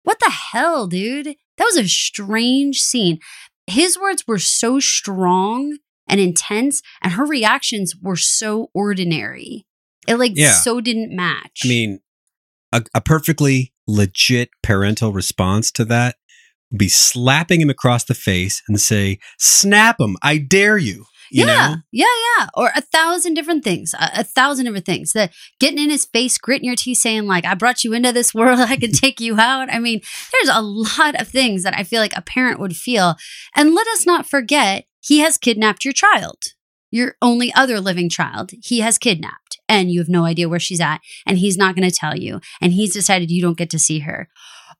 [0.04, 1.36] What the hell, dude?
[1.58, 3.20] That was a strange scene.
[3.68, 9.65] His words were so strong and intense, and her reactions were so ordinary.
[10.08, 10.52] It like Yeah.
[10.52, 11.62] so didn't match.
[11.63, 12.00] I mean,
[12.72, 16.18] a, a perfectly legit parental response to that
[16.75, 20.17] be slapping him across the face and say, "Snap him!
[20.21, 22.06] I dare you!" You yeah, know, yeah,
[22.38, 22.47] yeah.
[22.54, 25.13] Or a thousand different things, a, a thousand different things.
[25.13, 28.34] That getting in his face, gritting your teeth, saying like, "I brought you into this
[28.36, 30.01] world, I can take you out." I mean,
[30.32, 33.15] there's a lot of things that I feel like a parent would feel.
[33.56, 36.38] And let us not forget, he has kidnapped your child.
[36.91, 40.80] your only other living child, he has kidnapped and you have no idea where she's
[40.80, 43.80] at and he's not going to tell you and he's decided you don't get to
[43.80, 44.30] see her.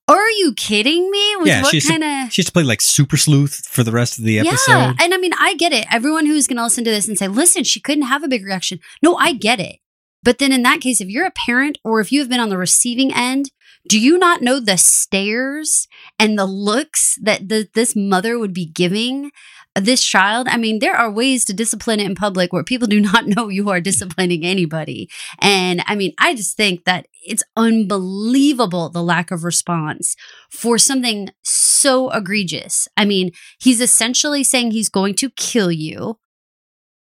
[0.08, 1.36] Are you kidding me?
[1.38, 4.20] With Yeah, what kind of She has to play like super sleuth for the rest
[4.20, 4.72] of the episode.
[4.72, 5.88] yeah, and I mean, I get it.
[5.92, 8.46] Everyone who's going to listen to this and say, listen, she couldn't have a big
[8.46, 8.80] reaction.
[9.02, 9.78] No, I get it.
[10.24, 12.50] But then in that case, if you're a parent or if you have been on
[12.50, 13.52] the receiving end,
[13.88, 15.88] do you not know the stares
[16.18, 19.32] and the looks that the, this mother would be giving
[19.76, 20.48] this child?
[20.48, 23.50] I mean, there are ways to discipline it in public where people do not know
[23.50, 25.10] you are disciplining anybody.
[25.40, 30.16] And I mean, I just think that it's unbelievable the lack of response
[30.50, 32.88] for something so egregious.
[32.96, 36.18] I mean, he's essentially saying he's going to kill you.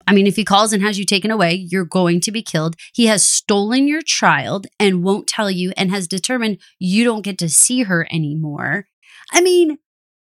[0.07, 2.77] I mean, if he calls and has you taken away, you're going to be killed.
[2.93, 7.37] He has stolen your child and won't tell you and has determined you don't get
[7.39, 8.87] to see her anymore.
[9.33, 9.77] I mean,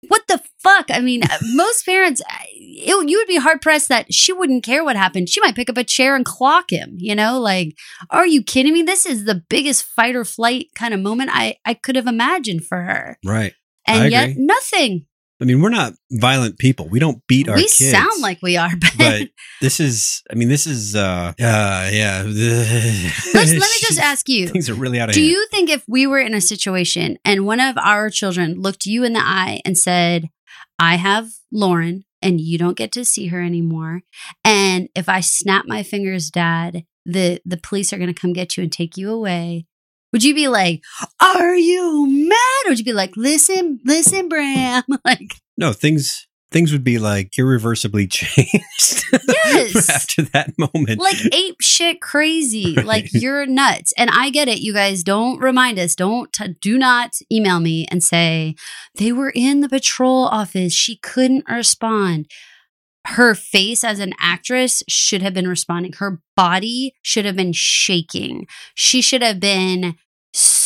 [0.08, 0.86] what the fuck?
[0.90, 4.64] I mean, uh, most parents, uh, it, you would be hard pressed that she wouldn't
[4.64, 5.30] care what happened.
[5.30, 7.40] She might pick up a chair and clock him, you know?
[7.40, 7.76] Like,
[8.10, 8.82] are you kidding me?
[8.82, 12.66] This is the biggest fight or flight kind of moment I, I could have imagined
[12.66, 13.18] for her.
[13.26, 13.54] Right.
[13.88, 14.46] And I yet, agree.
[14.46, 15.06] nothing.
[15.42, 16.88] I mean, we're not violent people.
[16.88, 17.92] We don't beat our we kids.
[17.92, 19.30] sound like we are, but, but
[19.62, 22.24] this is I mean, this is uh uh yeah.
[22.26, 25.32] let's, let me just ask you things are really out of Do hand.
[25.32, 29.04] you think if we were in a situation and one of our children looked you
[29.04, 30.30] in the eye and said,
[30.80, 34.02] I have Lauren and you don't get to see her anymore.
[34.44, 38.58] And if I snap my fingers, dad, the, the police are going to come get
[38.58, 39.68] you and take you away.
[40.16, 40.82] Would you be like,
[41.22, 42.66] are you mad?
[42.66, 44.82] Or would you be like, listen, listen, Bram?
[45.06, 49.04] like, no, things things would be like irreversibly changed
[49.44, 49.90] Yes.
[49.94, 51.02] after that moment.
[51.02, 52.76] like ape shit crazy.
[52.78, 52.86] Right.
[52.86, 53.92] Like you're nuts.
[53.98, 54.60] And I get it.
[54.62, 55.96] You guys don't remind us.
[55.96, 58.56] Don't t- do not email me and say
[58.98, 60.72] they were in the patrol office.
[60.72, 62.32] She couldn't respond.
[63.08, 65.92] Her face as an actress should have been responding.
[65.98, 68.48] Her body should have been shaking.
[68.74, 69.96] She should have been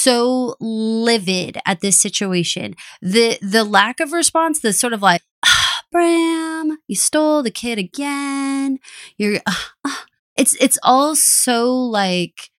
[0.03, 2.75] so livid at this situation.
[3.01, 7.77] The the lack of response, the sort of like, ah, Bram, you stole the kid
[7.77, 8.79] again.
[9.17, 10.05] You're ah, ah."
[10.37, 12.49] it's it's all so like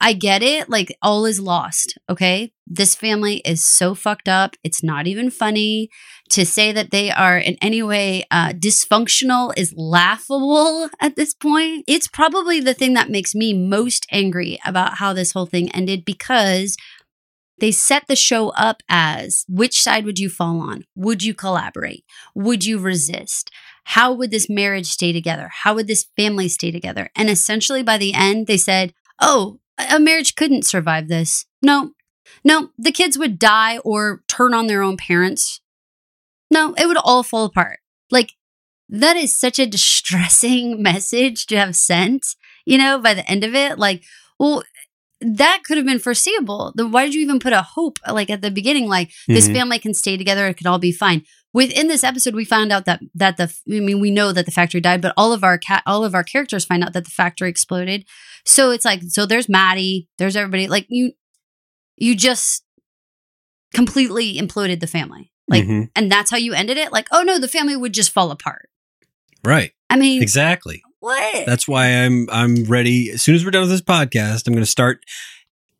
[0.00, 0.68] I get it.
[0.68, 1.98] Like all is lost.
[2.08, 2.52] Okay.
[2.66, 4.56] This family is so fucked up.
[4.64, 5.88] It's not even funny.
[6.30, 11.84] To say that they are in any way uh, dysfunctional is laughable at this point.
[11.86, 16.04] It's probably the thing that makes me most angry about how this whole thing ended
[16.04, 16.76] because
[17.58, 20.84] they set the show up as which side would you fall on?
[20.94, 22.04] Would you collaborate?
[22.34, 23.50] Would you resist?
[23.84, 25.48] How would this marriage stay together?
[25.62, 27.08] How would this family stay together?
[27.14, 31.44] And essentially by the end, they said, oh, a marriage couldn't survive this.
[31.62, 31.92] No,
[32.44, 35.60] no, the kids would die or turn on their own parents.
[36.50, 37.80] No, it would all fall apart.
[38.10, 38.32] Like,
[38.88, 42.24] that is such a distressing message to have sent,
[42.64, 43.78] you know, by the end of it.
[43.78, 44.04] Like,
[44.38, 44.62] well,
[45.20, 46.72] that could have been foreseeable.
[46.76, 49.54] Then why did you even put a hope like at the beginning, like this Mhm.
[49.54, 51.24] family can stay together, it could all be fine.
[51.56, 54.52] Within this episode, we found out that that the I mean we know that the
[54.52, 57.10] factory died, but all of our cat all of our characters find out that the
[57.10, 58.04] factory exploded.
[58.44, 60.68] So it's like so there's Maddie, there's everybody.
[60.68, 61.12] Like you,
[61.96, 62.62] you just
[63.72, 65.32] completely imploded the family.
[65.48, 65.88] Like, Mhm.
[65.96, 66.92] and that's how you ended it.
[66.92, 68.68] Like, oh no, the family would just fall apart.
[69.44, 69.72] right.
[69.88, 70.82] I mean, Exactly.
[70.98, 71.46] what?
[71.46, 73.10] That's why I'm I'm ready.
[73.12, 75.04] As soon as we're done with this podcast, I'm going to start,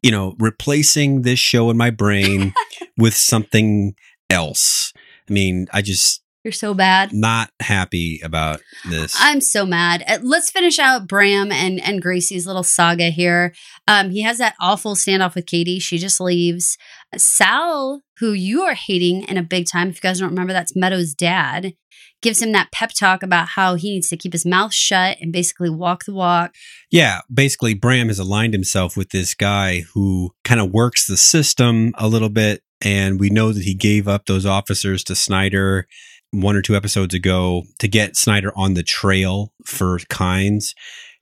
[0.02, 2.54] you know, replacing this show in my brain
[2.96, 3.94] with something
[4.30, 4.92] else.
[5.28, 7.12] I mean, I just You're so bad.
[7.12, 9.16] not happy about this.
[9.18, 10.04] I'm so mad.
[10.06, 13.52] Uh, Let's finish out Bram and and Gracie's little saga here.
[13.88, 15.78] Um, he has that awful standoff with Katie.
[15.78, 16.76] She just leaves.
[17.16, 20.76] Sal, who you are hating in a big time, if you guys don't remember, that's
[20.76, 21.74] Meadows' dad.
[22.22, 25.32] Gives him that pep talk about how he needs to keep his mouth shut and
[25.32, 26.54] basically walk the walk.
[26.90, 31.92] yeah, basically, Bram has aligned himself with this guy who kind of works the system
[31.98, 32.62] a little bit.
[32.82, 35.86] And we know that he gave up those officers to Snyder
[36.30, 40.74] one or two episodes ago to get Snyder on the trail for Kynes.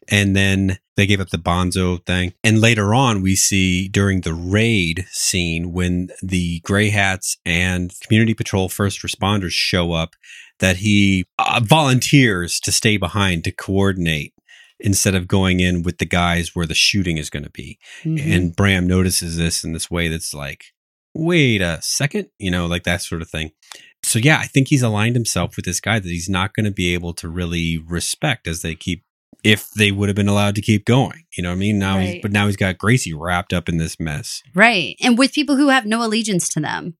[0.08, 2.34] And then they gave up the Bonzo thing.
[2.42, 8.34] And later on, we see during the raid scene when the Gray Hats and Community
[8.34, 10.14] Patrol first responders show up
[10.60, 14.34] that he uh, volunteers to stay behind to coordinate
[14.78, 17.78] instead of going in with the guys where the shooting is going to be.
[18.02, 18.32] Mm-hmm.
[18.32, 20.73] And Bram notices this in this way that's like,
[21.14, 23.52] wait a second, you know, like that sort of thing.
[24.02, 26.72] So, yeah, I think he's aligned himself with this guy that he's not going to
[26.72, 29.02] be able to really respect as they keep,
[29.42, 31.24] if they would have been allowed to keep going.
[31.36, 31.78] You know what I mean?
[31.78, 34.42] Now, he's, but now he's got Gracie wrapped up in this mess.
[34.54, 34.96] Right.
[35.00, 36.96] And with people who have no allegiance to them.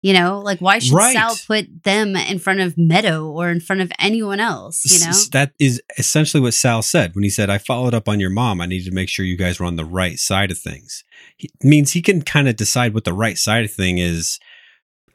[0.00, 1.12] You know, like why should Right.
[1.12, 4.84] Sal put them in front of Meadow or in front of anyone else?
[4.88, 8.08] You know, S- that is essentially what Sal said when he said, "I followed up
[8.08, 8.60] on your mom.
[8.60, 11.02] I need to make sure you guys were on the right side of things."
[11.36, 14.38] He, means he can kind of decide what the right side of thing is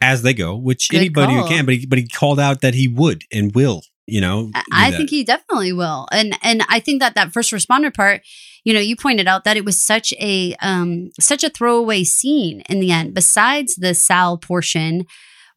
[0.02, 1.48] as they go, which Good anybody who call.
[1.48, 1.66] can.
[1.66, 3.84] But he, but he called out that he would and will.
[4.06, 4.98] You know, I- do I that.
[4.98, 8.22] think he definitely will, and and I think that that first responder part,
[8.66, 12.62] you know, you pointed out that it was such a um such a throwaway scene
[12.70, 13.14] in the end.
[13.14, 15.06] Besides the Sal portion,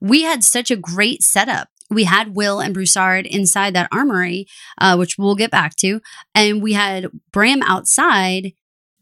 [0.01, 1.69] we had such a great setup.
[1.91, 4.47] We had Will and Broussard inside that armory,
[4.81, 6.01] uh, which we'll get back to,
[6.35, 8.53] and we had Bram outside,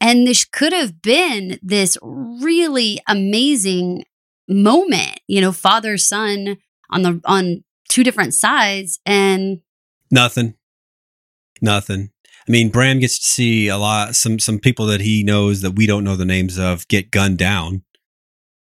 [0.00, 4.04] and this could have been this really amazing
[4.48, 6.56] moment, you know, father son
[6.90, 9.60] on the on two different sides, and
[10.10, 10.54] Nothing.
[11.62, 12.10] Nothing.
[12.46, 15.76] I mean, Bram gets to see a lot some some people that he knows that
[15.76, 17.84] we don't know the names of get gunned down.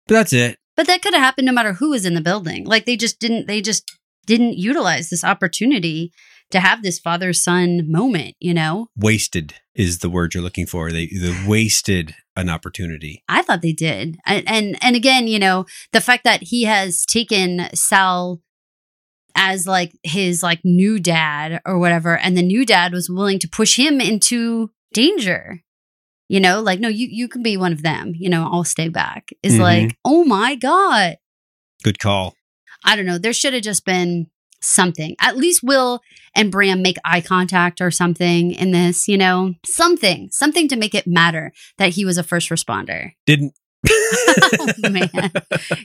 [0.08, 0.58] But that's it.
[0.76, 2.66] But that could have happened no matter who was in the building.
[2.66, 3.92] Like they just didn't they just
[4.26, 6.12] didn't utilize this opportunity
[6.52, 8.88] to have this father son moment, you know?
[8.96, 10.92] Wasted is the word you're looking for.
[10.92, 13.24] They they wasted an opportunity.
[13.28, 14.18] I thought they did.
[14.26, 18.42] And and, and again, you know, the fact that he has taken Sal
[19.36, 23.48] as like his like new dad or whatever and the new dad was willing to
[23.48, 25.62] push him into danger.
[26.28, 28.88] You know, like no, you you can be one of them, you know, I'll stay
[28.88, 29.30] back.
[29.42, 29.60] Is Mhm.
[29.62, 31.18] like, "Oh my god."
[31.84, 32.36] Good call.
[32.84, 33.18] I don't know.
[33.18, 34.28] There should have just been
[34.62, 35.16] something.
[35.22, 36.02] At least Will
[36.36, 39.54] and Bram make eye contact or something in this, you know?
[39.66, 40.30] Something.
[40.32, 43.12] Something to make it matter that he was a first responder.
[43.26, 43.54] Didn't
[43.88, 45.32] oh man.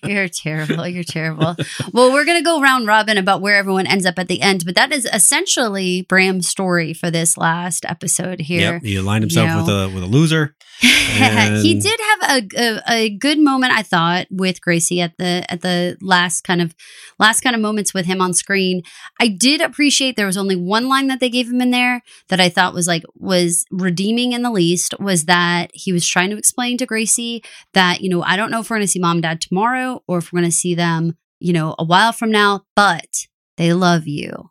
[0.05, 0.87] You're terrible.
[0.87, 1.57] You're terrible.
[1.93, 4.75] Well, we're gonna go round robin about where everyone ends up at the end, but
[4.75, 8.75] that is essentially Bram's story for this last episode here.
[8.75, 10.55] Yep, he aligned himself you with a with a loser.
[11.63, 15.61] he did have a, a a good moment, I thought, with Gracie at the at
[15.61, 16.75] the last kind of
[17.19, 18.83] last kind of moments with him on screen.
[19.21, 22.41] I did appreciate there was only one line that they gave him in there that
[22.41, 26.37] I thought was like was redeeming in the least was that he was trying to
[26.37, 27.43] explain to Gracie
[27.73, 30.03] that you know I don't know if we're going to see mom and dad tomorrow
[30.07, 33.73] or if we're going to see them you know a while from now, but they
[33.73, 34.51] love you.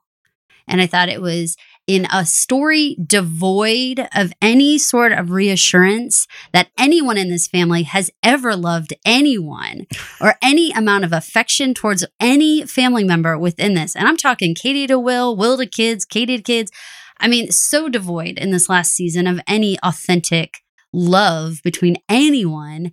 [0.67, 6.69] And I thought it was in a story devoid of any sort of reassurance that
[6.77, 9.85] anyone in this family has ever loved anyone
[10.21, 13.95] or any amount of affection towards any family member within this.
[13.95, 16.71] And I'm talking Katie to Will, Will to kids, Katie to kids.
[17.19, 20.59] I mean, so devoid in this last season of any authentic
[20.93, 22.91] love between anyone.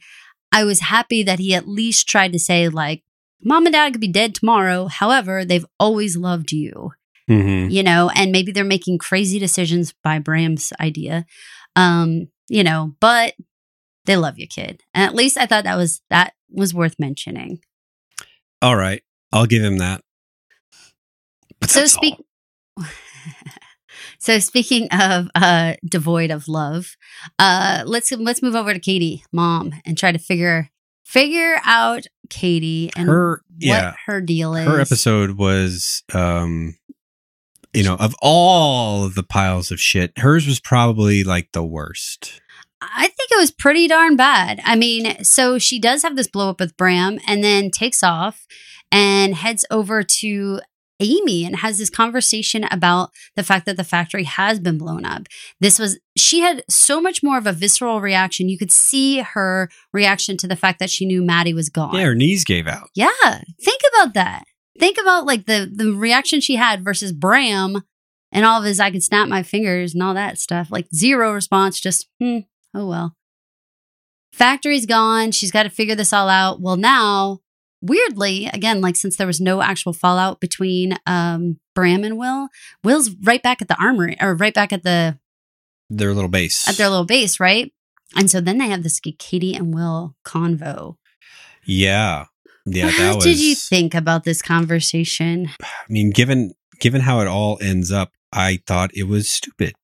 [0.52, 3.04] I was happy that he at least tried to say, like,
[3.42, 4.86] mom and dad could be dead tomorrow.
[4.86, 6.92] However, they've always loved you
[7.30, 7.70] Mhm.
[7.70, 11.24] you know, and maybe they're making crazy decisions by Bram's idea.
[11.76, 13.34] Um, you know, but
[14.06, 14.82] they love you, kid.
[14.92, 17.60] And at least I thought that was that was worth mentioning.
[18.60, 20.02] All right, I'll give him that.
[21.60, 22.16] But So speak.
[24.18, 26.96] So speaking of uh devoid of love,
[27.38, 30.70] uh let's let's move over to Katie, mom, and try to figure
[31.04, 34.66] figure out Katie and her what yeah her deal is.
[34.66, 36.76] her episode was um
[37.72, 42.40] you know of all of the piles of shit hers was probably like the worst
[42.82, 44.60] I think it was pretty darn bad.
[44.64, 48.46] I mean, so she does have this blow up with Bram and then takes off
[48.90, 50.60] and heads over to
[50.98, 55.26] Amy and has this conversation about the fact that the factory has been blown up.
[55.60, 58.48] This was, she had so much more of a visceral reaction.
[58.48, 61.94] You could see her reaction to the fact that she knew Maddie was gone.
[61.94, 63.08] yeah her knees gave out Yeah.
[63.62, 64.44] Think about that.
[64.78, 67.82] Think about like the the reaction she had versus Bram
[68.32, 70.68] and all of his I can snap my fingers and all that stuff.
[70.70, 72.40] Like zero response, just hmm,
[72.74, 73.16] oh well.
[74.32, 75.32] Factory's gone.
[75.32, 76.60] She's got to figure this all out.
[76.60, 77.40] Well, now,
[77.82, 82.48] weirdly, again, like since there was no actual fallout between um Bram and Will,
[82.84, 85.18] Will's right back at the armory or right back at the
[85.88, 87.72] their little base at their little base, right?
[88.16, 90.96] And so then they have this Katie and Will convo.
[91.64, 92.26] yeah
[92.72, 95.50] yeah that what was did you think about this conversation?
[95.62, 99.74] i mean given given how it all ends up i thought it was stupid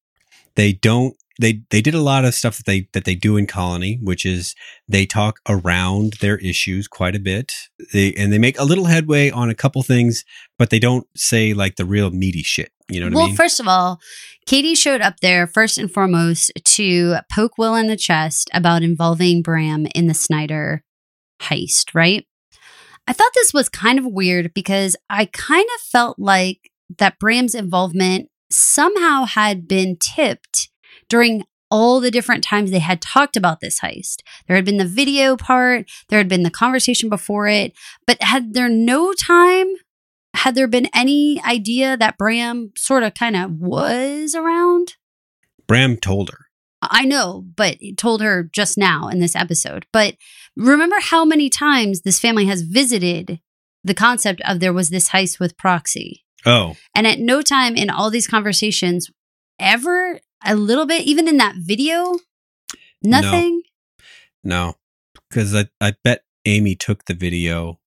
[0.54, 3.46] they don't they they did a lot of stuff that they that they do in
[3.46, 4.54] colony which is
[4.88, 7.52] they talk around their issues quite a bit
[7.92, 10.24] they and they make a little headway on a couple things
[10.58, 13.36] but they don't say like the real meaty shit you know what well, i mean
[13.36, 14.00] first of all,
[14.46, 19.42] Katie showed up there first and foremost to poke Will in the chest about involving
[19.42, 20.84] Bram in the Snyder
[21.40, 22.24] heist, right?
[23.06, 27.54] I thought this was kind of weird because I kind of felt like that Bram's
[27.54, 30.70] involvement somehow had been tipped
[31.08, 34.18] during all the different times they had talked about this heist.
[34.46, 37.72] There had been the video part, there had been the conversation before it,
[38.06, 39.66] but had there no time?
[40.34, 44.94] Had there been any idea that Bram sort of kind of was around?
[45.66, 46.45] Bram told her.
[46.82, 49.86] I know, but told her just now in this episode.
[49.92, 50.16] But
[50.56, 53.40] remember how many times this family has visited
[53.82, 56.24] the concept of there was this heist with Proxy.
[56.44, 59.10] Oh, And at no time in all these conversations,
[59.58, 62.18] ever a little bit, even in that video,
[63.02, 63.62] nothing.
[64.44, 64.74] no.
[65.28, 67.80] Because I, I bet Amy took the video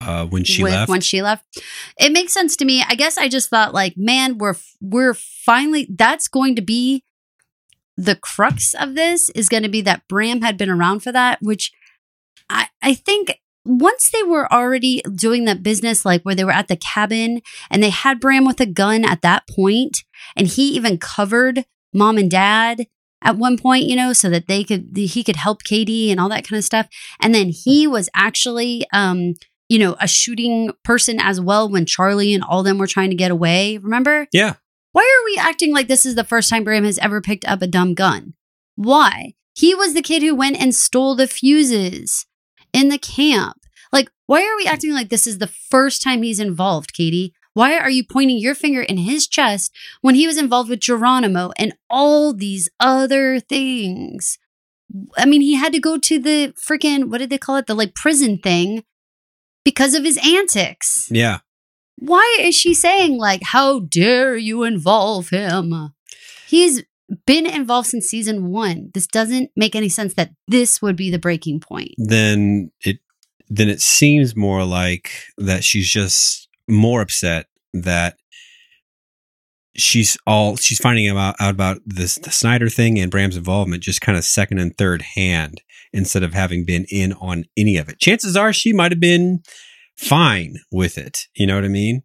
[0.00, 0.88] uh, when she with- left.
[0.88, 1.44] When she left,
[1.98, 2.84] it makes sense to me.
[2.86, 5.88] I guess I just thought, like, man, we're we're finally.
[5.90, 7.02] That's going to be
[7.96, 9.30] the crux of this.
[9.30, 11.72] Is going to be that Bram had been around for that, which
[12.48, 16.68] I I think once they were already doing that business, like where they were at
[16.68, 17.40] the cabin
[17.70, 20.04] and they had Bram with a gun at that point,
[20.36, 22.86] and he even covered mom and dad
[23.22, 26.28] at one point, you know, so that they could he could help Katie and all
[26.28, 26.88] that kind of stuff.
[27.20, 29.34] And then he was actually um,
[29.68, 33.16] you know, a shooting person as well when Charlie and all them were trying to
[33.16, 33.78] get away.
[33.78, 34.26] Remember?
[34.32, 34.54] yeah.
[34.94, 37.60] Why are we acting like this is the first time Bram has ever picked up
[37.60, 38.34] a dumb gun?
[38.76, 39.34] Why?
[39.52, 42.26] He was the kid who went and stole the fuses
[42.72, 43.56] in the camp.
[43.92, 47.34] Like, why are we acting like this is the first time he's involved, Katie?
[47.54, 51.50] Why are you pointing your finger in his chest when he was involved with Geronimo
[51.56, 54.38] and all these other things?
[55.16, 57.66] I mean, he had to go to the freaking, what did they call it?
[57.66, 58.84] The like prison thing
[59.64, 61.08] because of his antics.
[61.10, 61.40] Yeah.
[61.96, 65.92] Why is she saying, like, how dare you involve him?
[66.46, 66.82] He's
[67.26, 68.90] been involved since season one.
[68.94, 71.94] This doesn't make any sense that this would be the breaking point.
[71.98, 72.98] Then it
[73.48, 78.16] then it seems more like that she's just more upset that
[79.76, 84.00] she's all she's finding out, out about this the Snyder thing and Bram's involvement just
[84.00, 87.98] kind of second and third hand instead of having been in on any of it.
[88.00, 89.42] Chances are she might have been
[89.96, 91.26] fine with it.
[91.34, 92.02] You know what I mean?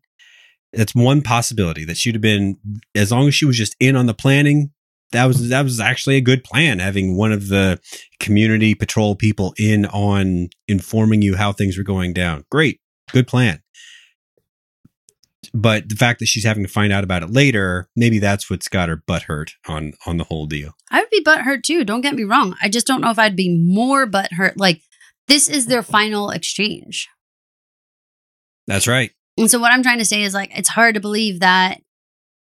[0.74, 2.58] That's one possibility that she'd have been
[2.96, 4.72] as long as she was just in on the planning.
[5.12, 7.80] That was that was actually a good plan having one of the
[8.20, 12.46] community patrol people in on informing you how things were going down.
[12.52, 12.80] Great.
[13.12, 13.64] Good plan.
[15.54, 18.68] But the fact that she's having to find out about it later, maybe that's what's
[18.68, 20.76] got her butt hurt on on the whole deal.
[20.92, 21.84] I would be butthurt too.
[21.84, 22.56] Don't get me wrong.
[22.62, 24.54] I just don't know if I'd be more butthurt.
[24.58, 24.82] Like,
[25.28, 27.08] this is their final exchange.
[28.70, 29.12] That's right.
[29.38, 31.82] And so what I'm trying to say is like it's hard to believe that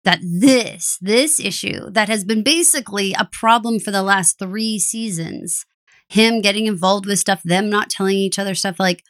[0.04, 5.64] that this this issue that has been basically a problem for the last 3 seasons
[6.08, 9.02] him getting involved with stuff them not telling each other stuff like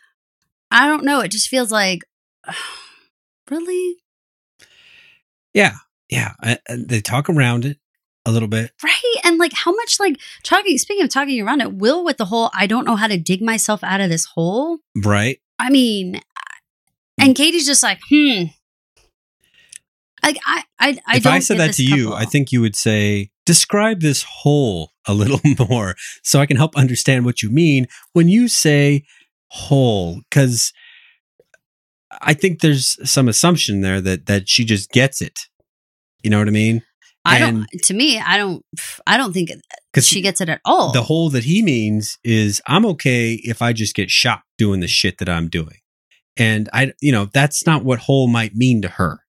[0.70, 2.00] I don't know it just feels like
[3.50, 3.96] really
[5.54, 5.74] Yeah.
[6.10, 6.32] Yeah.
[6.42, 7.78] I- I- they talk around it
[8.24, 8.72] a little bit.
[8.82, 12.24] right and like how much like talking speaking of talking around it will with the
[12.24, 15.38] whole I don't know how to dig myself out of this hole Right.
[15.58, 16.20] I mean,
[17.18, 18.44] and Katie's just like, hmm.
[20.22, 22.12] Like I, I, I if I said that to you.
[22.12, 25.94] I think you would say, describe this whole a little more
[26.24, 29.04] so I can help understand what you mean when you say
[29.48, 30.20] whole.
[30.28, 30.72] Because
[32.20, 35.40] I think there's some assumption there that that she just gets it.
[36.22, 36.82] You know what I mean?
[37.24, 37.82] I and- don't.
[37.84, 38.64] To me, I don't.
[39.06, 39.50] I don't think
[39.92, 40.92] Because she gets it at all.
[40.92, 44.88] the whole that he means is I'm okay if I just get shot doing the
[44.88, 45.78] shit that I'm doing.
[46.36, 49.20] And I, you know, that's not what whole might mean to her.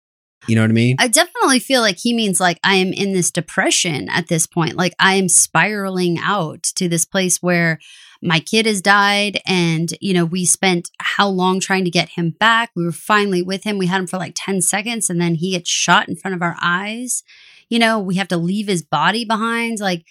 [0.48, 0.96] You know what I mean?
[1.00, 4.76] I definitely feel like he means like I am in this depression at this point.
[4.76, 7.80] Like I am spiraling out to this place where
[8.22, 12.30] my kid has died and you know we spent how long trying to get him
[12.40, 12.72] back.
[12.76, 13.78] We were finally with him.
[13.78, 16.42] We had him for like 10 seconds and then he gets shot in front of
[16.42, 17.24] our eyes.
[17.70, 19.80] You know, we have to leave his body behind.
[19.80, 20.06] Like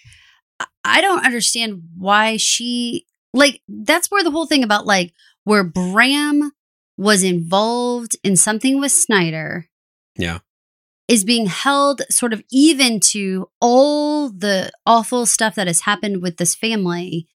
[0.59, 5.13] I- I don't understand why she like that's where the whole thing about like
[5.45, 6.51] where Bram
[6.97, 9.67] was involved in something with Snyder
[10.17, 10.39] Yeah.
[11.07, 16.37] is being held sort of even to all the awful stuff that has happened with
[16.37, 17.27] this family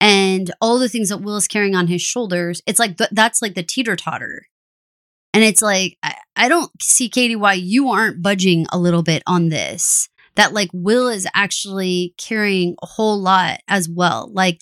[0.00, 2.62] and all the things that Will is carrying on his shoulders.
[2.66, 4.46] It's like th- that's like the teeter totter.
[5.34, 9.22] And it's like, I, I don't see, Katie, why you aren't budging a little bit
[9.26, 10.08] on this.
[10.34, 14.30] That like Will is actually carrying a whole lot as well.
[14.32, 14.60] Like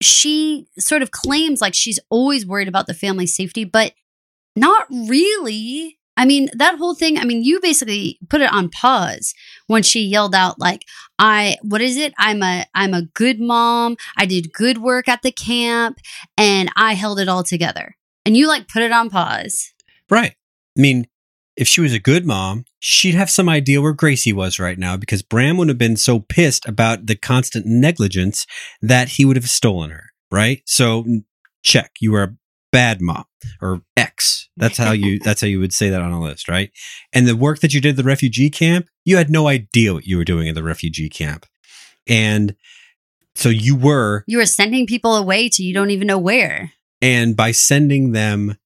[0.00, 3.92] she sort of claims like she's always worried about the family safety, but
[4.54, 5.98] not really.
[6.16, 9.34] I mean, that whole thing, I mean, you basically put it on pause
[9.66, 10.82] when she yelled out like,
[11.18, 12.14] I what is it?
[12.18, 13.96] I'm a I'm a good mom.
[14.16, 15.98] I did good work at the camp
[16.38, 17.96] and I held it all together.
[18.24, 19.72] And you like put it on pause.
[20.10, 20.34] Right.
[20.76, 21.06] I mean,
[21.56, 24.96] if she was a good mom, she'd have some idea where Gracie was right now
[24.96, 28.46] because Bram would have been so pissed about the constant negligence
[28.80, 30.62] that he would have stolen her, right?
[30.66, 31.04] So
[31.64, 32.36] check, you are a
[32.70, 33.24] bad mom
[33.60, 34.48] or ex.
[34.56, 36.70] That's how you that's how you would say that on a list, right?
[37.12, 40.06] And the work that you did at the refugee camp, you had no idea what
[40.06, 41.44] you were doing at the refugee camp.
[42.06, 42.54] And
[43.34, 46.70] so you were You were sending people away to you don't even know where.
[47.02, 48.56] and by sending them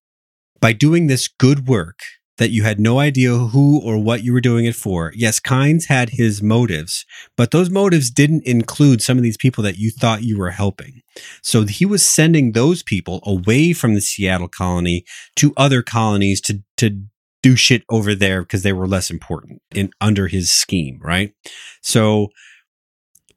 [0.61, 2.01] by doing this good work
[2.41, 5.13] that you had no idea who or what you were doing it for.
[5.15, 7.05] Yes, Kynes had his motives,
[7.37, 11.03] but those motives didn't include some of these people that you thought you were helping.
[11.43, 15.05] So he was sending those people away from the Seattle colony
[15.37, 17.03] to other colonies to to
[17.43, 21.35] do shit over there because they were less important in under his scheme, right?
[21.83, 22.29] So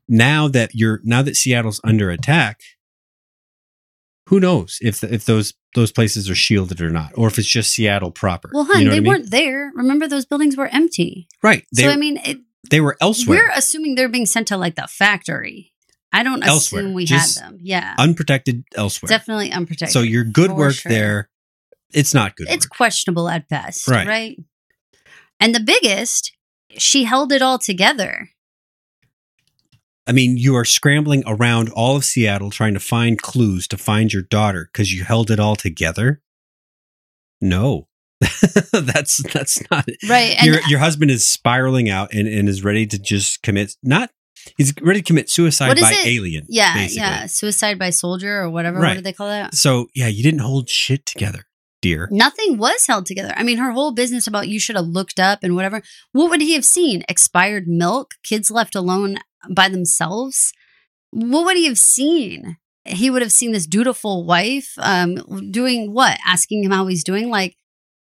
[0.08, 2.62] now that you're now that Seattle's under attack,
[4.34, 7.72] who knows if if those those places are shielded or not, or if it's just
[7.72, 8.50] Seattle proper.
[8.54, 9.10] Well, hun, You know they I mean?
[9.10, 9.72] weren't there.
[9.76, 11.28] Remember those buildings were empty.
[11.44, 11.64] right.
[11.76, 14.76] They so I mean, it, they were elsewhere, we're assuming they're being sent to like
[14.76, 15.72] the factory.
[16.12, 16.82] I don't Elsewhere.
[16.84, 17.60] assume we Just had them.
[17.62, 19.08] Yeah, unprotected elsewhere.
[19.10, 19.94] definitely unprotected.
[19.94, 20.92] So your good work sure.
[20.92, 21.30] there,
[21.94, 22.48] it's not good.
[22.50, 22.72] it's work.
[22.78, 24.08] questionable at best, Right.
[24.08, 24.38] right?
[25.40, 26.32] And the biggest,
[26.78, 28.30] she held it all together.
[30.06, 34.12] I mean, you are scrambling around all of Seattle trying to find clues to find
[34.12, 36.22] your daughter because you held it all together.
[37.40, 37.88] No,
[38.72, 39.88] that's that's not.
[40.08, 40.42] Right.
[40.44, 44.10] Your your husband is spiraling out and, and is ready to just commit not
[44.58, 46.08] he's ready to commit suicide by it?
[46.08, 46.46] alien.
[46.50, 47.02] yeah, basically.
[47.02, 47.26] yeah.
[47.26, 48.80] Suicide by soldier or whatever.
[48.80, 48.90] Right.
[48.90, 49.56] What do they call that?
[49.56, 51.46] So yeah, you didn't hold shit together,
[51.82, 52.08] dear.
[52.12, 53.34] Nothing was held together.
[53.36, 55.82] I mean, her whole business about you should have looked up and whatever.
[56.12, 57.04] What would he have seen?
[57.08, 58.12] Expired milk?
[58.24, 59.18] Kids left alone
[59.50, 60.54] by themselves?
[61.12, 62.58] What would he have seen?
[62.86, 66.18] He would have seen this dutiful wife um, doing what?
[66.28, 67.30] Asking him how he's doing.
[67.30, 67.56] Like,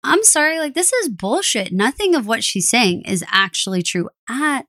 [0.05, 1.73] I'm sorry, like, this is bullshit.
[1.73, 4.67] Nothing of what she's saying is actually true at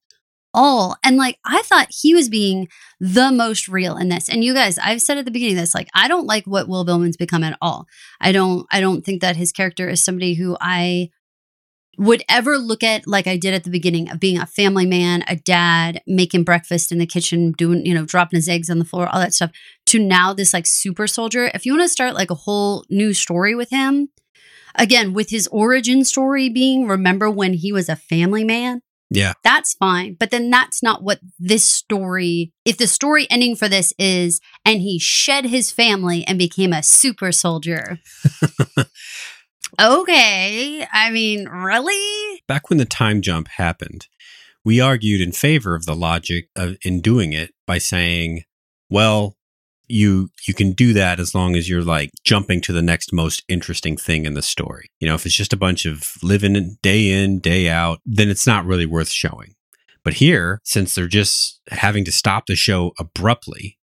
[0.54, 0.98] all.
[1.04, 2.68] And like, I thought he was being
[3.00, 4.28] the most real in this.
[4.28, 6.86] And you guys, I've said at the beginning this, like, I don't like what Will
[6.86, 7.86] Bowman's become at all.
[8.20, 11.10] I don't I don't think that his character is somebody who I
[11.98, 15.24] would ever look at like I did at the beginning of being a family man,
[15.28, 18.86] a dad, making breakfast in the kitchen, doing, you know, dropping his eggs on the
[18.86, 19.52] floor, all that stuff,
[19.88, 21.50] to now this like super soldier.
[21.54, 24.10] If you want to start like a whole new story with him,
[24.76, 29.34] again, with his origin story being remember when he was a family man, Yeah.
[29.44, 30.16] that's fine.
[30.20, 34.82] But then that's not what this story, if the story ending for this is, and
[34.82, 37.98] he shed his family and became a super soldier.
[39.80, 40.88] okay.
[40.92, 42.42] I mean, really?
[42.48, 44.08] Back when the time jump happened,
[44.64, 48.44] we argued in favor of the logic of in doing it by saying,
[48.90, 49.38] well,
[49.88, 53.44] you you can do that as long as you're like jumping to the next most
[53.48, 54.90] interesting thing in the story.
[55.00, 58.46] You know, if it's just a bunch of living day in, day out, then it's
[58.46, 59.56] not really worth showing.
[60.04, 63.78] But here, since they're just having to stop the show abruptly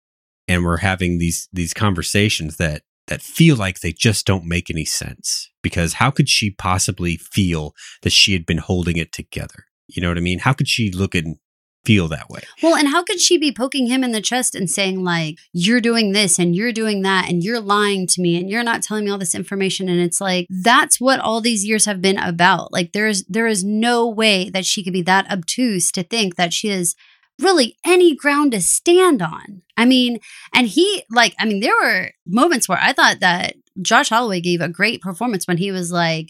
[0.49, 4.85] and we're having these these conversations that that feel like they just don't make any
[4.85, 9.67] sense because how could she possibly feel that she had been holding it together?
[9.89, 10.41] You know what I mean?
[10.41, 11.37] How could she look and
[11.85, 12.41] feel that way?
[12.63, 15.81] Well, and how could she be poking him in the chest and saying, like, you're
[15.81, 19.05] doing this and you're doing that and you're lying to me and you're not telling
[19.05, 19.89] me all this information?
[19.89, 22.73] And it's like, that's what all these years have been about.
[22.73, 26.53] Like, there's there is no way that she could be that obtuse to think that
[26.53, 26.95] she has
[27.41, 29.63] really any ground to stand on.
[29.77, 30.21] I mean,
[30.55, 34.61] and he like, I mean, there were moments where I thought that Josh Holloway gave
[34.61, 36.29] a great performance when he was like,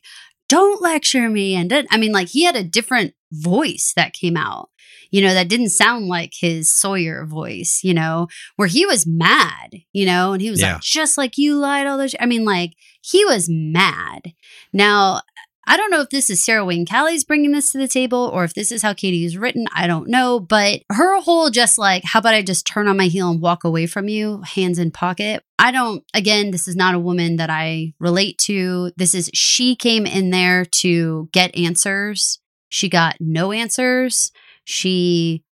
[0.49, 1.55] don't lecture me.
[1.55, 4.71] And I mean, like, he had a different voice that came out
[5.11, 8.27] you know, that didn't sound like his Sawyer voice, you know,
[8.57, 10.73] where he was mad, you know, and he was Yeah.
[10.73, 12.17] like, just like you lied all those.
[12.19, 14.33] I mean, like, he was mad.
[14.73, 15.21] Now,
[15.67, 18.45] I don't know if this is Sarah Wayne Callies bringing this to the table or
[18.45, 19.67] if this is how Katie is written.
[19.75, 20.41] I don't know.
[20.41, 23.65] But her whole just like, how about I just turn on my heel and walk
[23.65, 25.43] away from you, hands in pocket?
[25.59, 28.93] I don't, again, this is not a woman that I relate to.
[28.97, 32.41] This is, she came in there to get answers.
[32.69, 34.33] She got no answers.
[34.65, 35.45] She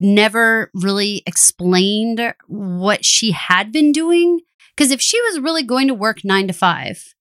[0.00, 4.40] never really explained what she had been doing.
[4.74, 7.14] Because if she was really going to work nine to five,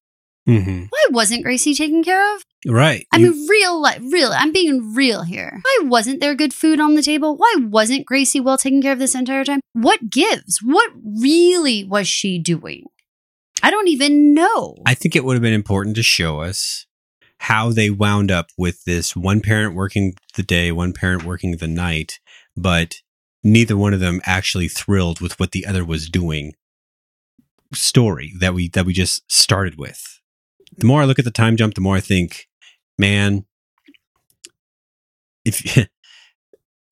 [0.52, 0.86] Mm-hmm.
[0.90, 2.44] why wasn't Gracie taken care of?
[2.68, 3.08] Right.
[3.12, 4.32] I You- mean, real life, real.
[4.34, 5.60] I'm being real here.
[5.64, 7.36] Why wasn't there good food on the table?
[7.38, 9.62] Why wasn't Gracie well taken care of this entire time?
[9.74, 10.60] What gives?
[10.64, 12.86] What really was she doing?
[13.64, 14.76] I don't even know.
[14.86, 16.86] I think it would have been important to show us
[17.40, 21.68] how they wound up with this one parent working the day, one parent working the
[21.68, 22.20] night,
[22.56, 22.96] but
[23.44, 26.54] neither one of them actually thrilled with what the other was doing
[27.74, 30.20] story that we that we just started with.
[30.82, 32.48] The more I look at the time jump, the more I think,
[32.98, 33.46] man,
[35.46, 35.88] if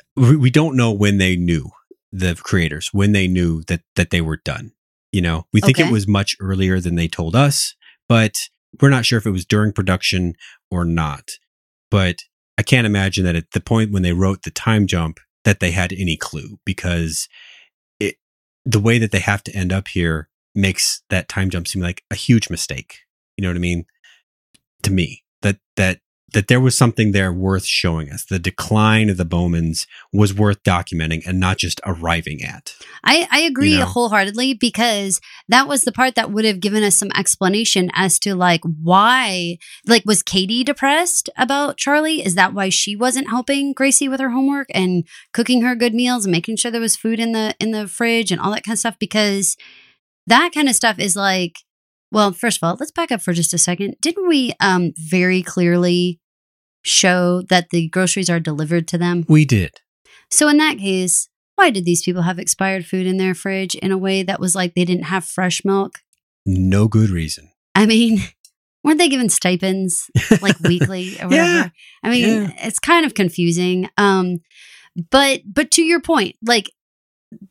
[0.16, 1.72] we we don't know when they knew
[2.12, 4.72] the creators when they knew that that they were done.
[5.12, 5.90] You know, we think Okay.
[5.90, 7.76] it was much earlier than they told us,
[8.08, 8.36] but
[8.80, 10.36] we're not sure if it was during production
[10.70, 11.30] or not.
[11.90, 12.18] But
[12.60, 15.72] I can't imagine that at the point when they wrote the time jump that they
[15.72, 17.28] had any clue because
[18.00, 18.18] it
[18.66, 22.04] the way that they have to end up here makes that time jump seem like
[22.12, 23.00] a huge mistake.
[23.40, 23.86] You know what I mean?
[24.84, 26.00] To me, that that
[26.34, 28.26] that there was something there worth showing us.
[28.26, 32.76] The decline of the Bowmans was worth documenting and not just arriving at.
[33.04, 33.86] I, I agree You know?
[33.86, 38.36] wholeheartedly because that was the part that would have given us some explanation as to
[38.36, 42.26] like why like was Katie depressed about Charlie?
[42.26, 46.26] Is that why she wasn't helping Gracie with her homework and cooking her good meals
[46.26, 48.74] and making sure there was food in the in the fridge and all that kind
[48.74, 48.98] of stuff?
[49.00, 49.56] Because
[50.28, 51.56] that kind of stuff is like
[52.12, 53.96] well, first of all, let's back up for just a second.
[54.02, 56.20] Didn't we um very clearly
[56.84, 59.26] show that the groceries are delivered to them?
[59.28, 59.72] We did.
[60.32, 63.92] So in that case, why did these people have expired food in their fridge in
[63.92, 65.96] a way that was like they didn't have fresh milk?
[66.46, 67.52] No good reason.
[67.76, 68.20] I mean,
[68.84, 70.10] weren't they given stipends
[70.42, 71.34] like weekly or whatever?
[71.34, 71.70] Yeah.
[72.04, 72.52] I mean, Yeah.
[72.68, 73.90] it's kind of confusing.
[73.98, 74.38] Um,
[75.12, 76.72] but but to your point, like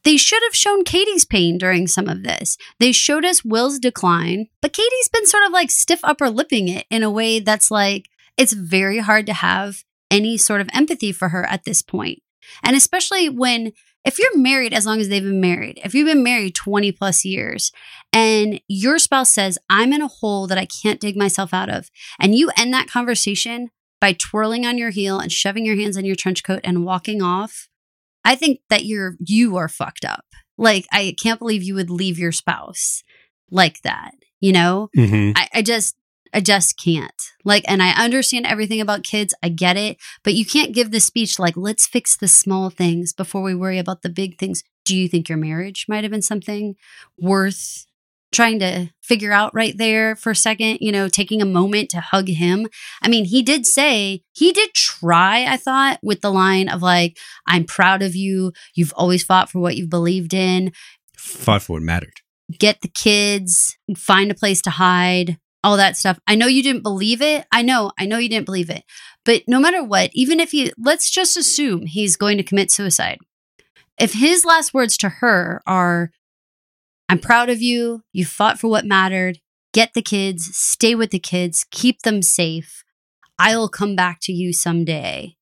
[0.05, 2.57] they should have shown Katie's pain during some of this.
[2.81, 6.87] They showed us Will's decline, but Katie's been sort of like stiff upper lipping it
[6.91, 8.07] in a way that's like
[8.37, 12.23] it's very hard to have any sort of empathy for her at this point.
[12.63, 13.73] And especially when
[14.05, 17.25] if you're married as long as they've been married, if you've been married 20 plus
[17.25, 17.73] years
[18.13, 21.91] and your spouse says, I'm in a hole that I can't dig myself out of,
[22.19, 23.71] and you end that conversation
[24.01, 27.21] by twirling on your heel and shoving your hands in your trench coat and walking
[27.21, 27.68] off,
[28.29, 30.27] I think that you're you are fucked up.
[30.59, 33.03] Like I can't believe you would leave your spouse
[33.51, 34.13] like that.
[34.39, 34.91] You know?
[34.95, 35.33] Mm-hmm.
[35.35, 35.97] I, I just
[36.35, 37.33] I just can't.
[37.43, 39.33] Like, and I understand everything about kids.
[39.43, 39.97] I get it.
[40.23, 43.79] But you can't give the speech like, let's fix the small things before we worry
[43.79, 44.63] about the big things.
[44.85, 46.77] Do you think your marriage might have been something
[47.19, 47.87] worth
[48.33, 50.79] trying to figure out right there for a second?
[50.81, 52.67] You know, taking a moment to hug him.
[53.03, 57.19] I mean, he did say, he did try, I thought, with the line of like,
[57.47, 58.53] I'm proud of you.
[58.75, 60.73] You've always fought for what you've believed in
[61.17, 62.21] Fought for what mattered.
[62.59, 66.19] get the kids, find a place to hide, all that stuff.
[66.27, 67.47] I know you didn't believe it.
[67.51, 68.85] I know, I know you didn't believe it.
[69.25, 73.19] But no matter what, even if he, let's just assume he's going to commit suicide.
[73.99, 76.11] If his last words to her are,
[77.09, 79.39] I'm proud of you, you fought for what mattered,
[79.73, 82.85] get the kids, stay with the kids, keep them safe,
[83.39, 85.37] I'll come back to you someday.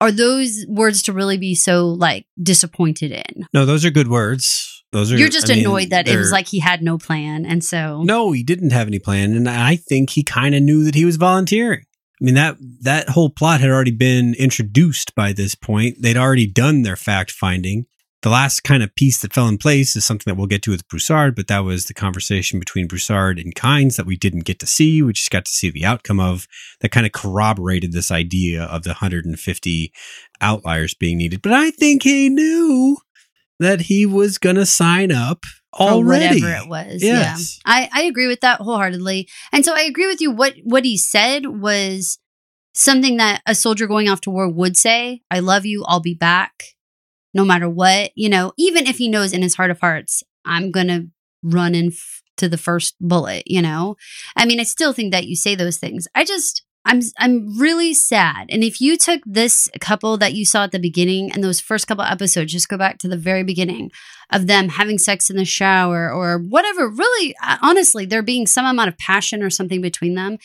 [0.00, 3.46] Are those words to really be so like disappointed in?
[3.54, 4.84] No, those are good words.
[4.90, 5.16] Those are.
[5.16, 7.46] You're just I mean, annoyed that it was like he had no plan.
[7.46, 10.84] And so No, he didn't have any plan, and I think he kind of knew
[10.84, 11.84] that he was volunteering.
[12.20, 16.02] I mean that that whole plot had already been introduced by this point.
[16.02, 17.86] They'd already done their fact finding.
[18.22, 20.70] The last kind of piece that fell in place is something that we'll get to
[20.70, 24.60] with Broussard, but that was the conversation between Broussard and Kynes that we didn't get
[24.60, 25.02] to see.
[25.02, 26.46] We just got to see the outcome of
[26.80, 29.92] that kind of corroborated this idea of the 150
[30.40, 31.42] outliers being needed.
[31.42, 32.98] But I think he knew
[33.58, 35.40] that he was going to sign up
[35.72, 36.40] or already.
[36.40, 37.02] whatever it was.
[37.02, 37.60] Yes.
[37.66, 37.72] Yeah.
[37.72, 39.28] I, I agree with that wholeheartedly.
[39.50, 40.30] And so I agree with you.
[40.30, 42.18] What what he said was
[42.74, 45.22] something that a soldier going off to war would say.
[45.30, 46.52] I love you, I'll be back.
[47.34, 50.70] No matter what, you know, even if he knows in his heart of hearts, I'm
[50.70, 51.06] gonna
[51.42, 53.96] run in f- to the first bullet, you know?
[54.36, 56.08] I mean, I still think that you say those things.
[56.14, 58.46] I just I'm I'm really sad.
[58.50, 61.86] And if you took this couple that you saw at the beginning and those first
[61.86, 63.90] couple episodes, just go back to the very beginning
[64.30, 68.66] of them having sex in the shower or whatever, really uh, honestly, there being some
[68.66, 70.38] amount of passion or something between them.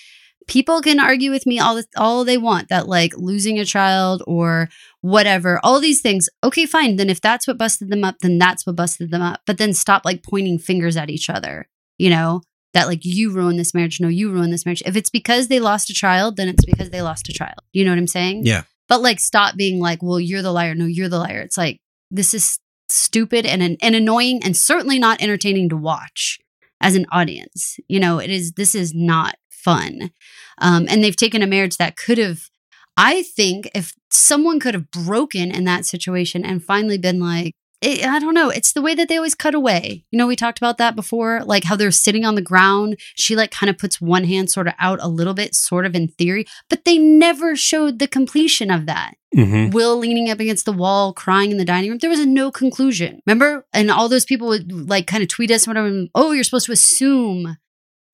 [0.47, 4.23] People can argue with me all the, all they want that like losing a child
[4.25, 4.69] or
[5.01, 6.29] whatever, all these things.
[6.43, 6.95] Okay, fine.
[6.95, 9.41] Then if that's what busted them up, then that's what busted them up.
[9.45, 11.67] But then stop like pointing fingers at each other.
[11.97, 12.41] You know,
[12.73, 13.99] that like you ruined this marriage.
[13.99, 14.83] No, you ruined this marriage.
[14.85, 17.59] If it's because they lost a child, then it's because they lost a child.
[17.73, 18.45] You know what I'm saying?
[18.45, 18.63] Yeah.
[18.87, 20.75] But like, stop being like, well, you're the liar.
[20.75, 21.41] No, you're the liar.
[21.41, 21.79] It's like,
[22.09, 26.39] this is stupid and, and annoying and certainly not entertaining to watch
[26.79, 27.77] as an audience.
[27.89, 30.11] You know, it is, this is not fun.
[30.59, 32.49] Um, and they've taken a marriage that could have,
[32.95, 38.03] I think, if someone could have broken in that situation and finally been like, it,
[38.03, 38.49] I don't know.
[38.49, 40.03] It's the way that they always cut away.
[40.09, 42.97] You know, we talked about that before, like how they're sitting on the ground.
[43.15, 45.93] She like kind of puts one hand sort of out a little bit, sort of
[45.93, 49.13] in theory, but they never showed the completion of that.
[49.35, 49.71] Mm-hmm.
[49.71, 51.99] Will leaning up against the wall, crying in the dining room.
[51.99, 53.21] There was no conclusion.
[53.27, 53.67] Remember?
[53.73, 56.05] And all those people would like kind of tweet us, whatever.
[56.15, 57.57] Oh, you're supposed to assume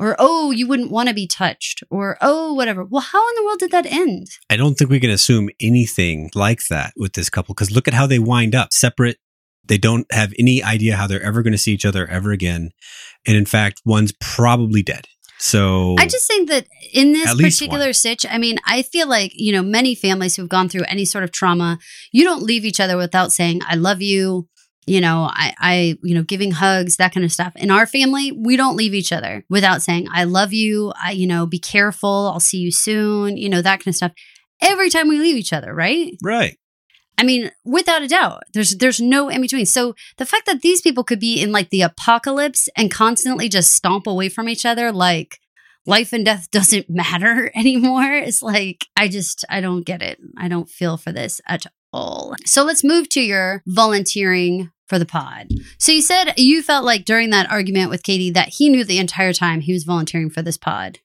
[0.03, 2.83] or oh, you wouldn't want to be touched, or oh, whatever.
[2.83, 4.27] Well, how in the world did that end?
[4.49, 7.93] I don't think we can assume anything like that with this couple because look at
[7.93, 9.17] how they wind up separate.
[9.65, 12.71] They don't have any idea how they're ever going to see each other ever again.
[13.25, 15.07] And in fact, one's probably dead.
[15.39, 17.93] So I just think that in this particular one.
[17.93, 21.23] sitch, I mean, I feel like, you know, many families who've gone through any sort
[21.23, 21.79] of trauma,
[22.11, 24.47] you don't leave each other without saying, I love you.
[24.85, 27.53] You know, I, I, you know, giving hugs, that kind of stuff.
[27.55, 30.93] In our family, we don't leave each other without saying, I love you.
[31.01, 32.29] I, you know, be careful.
[32.33, 33.37] I'll see you soon.
[33.37, 34.11] You know, that kind of stuff.
[34.61, 36.13] Every time we leave each other, right?
[36.23, 36.57] right.
[37.17, 39.65] I mean, without a doubt, there's there's no in between.
[39.65, 43.73] So the fact that these people could be in like the apocalypse and constantly just
[43.73, 45.39] stomp away from each other, like
[45.85, 50.19] life and death doesn't matter anymore, is like I just I don't get it.
[50.37, 52.35] I don't feel for this at all.
[52.45, 55.49] So let's move to your volunteering for the pod.
[55.77, 58.99] So you said you felt like during that argument with Katie that he knew the
[58.99, 60.99] entire time he was volunteering for this pod.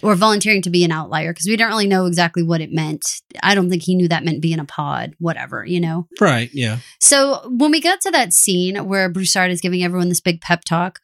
[0.00, 3.20] Or volunteering to be an outlier because we don't really know exactly what it meant.
[3.42, 6.06] I don't think he knew that meant being a pod, whatever, you know?
[6.20, 6.50] Right.
[6.52, 6.78] Yeah.
[7.00, 10.62] So when we got to that scene where Broussard is giving everyone this big pep
[10.64, 11.00] talk,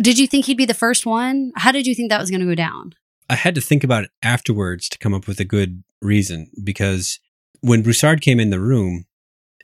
[0.00, 1.50] did you think he'd be the first one?
[1.56, 2.94] How did you think that was going to go down?
[3.28, 7.18] I had to think about it afterwards to come up with a good reason because
[7.60, 9.06] when Broussard came in the room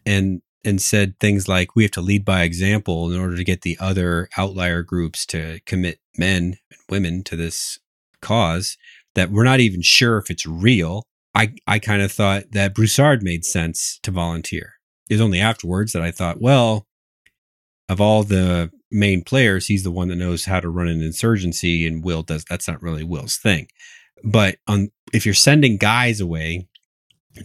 [0.05, 3.63] and and said things like we have to lead by example in order to get
[3.63, 7.79] the other outlier groups to commit men and women to this
[8.21, 8.77] cause
[9.15, 11.05] that we're not even sure if it's real.
[11.35, 14.75] I I kind of thought that Broussard made sense to volunteer.
[15.09, 16.87] It was only afterwards that I thought, well,
[17.89, 21.87] of all the main players, he's the one that knows how to run an insurgency,
[21.87, 22.45] and Will does.
[22.45, 23.69] That's not really Will's thing.
[24.25, 26.67] But on if you're sending guys away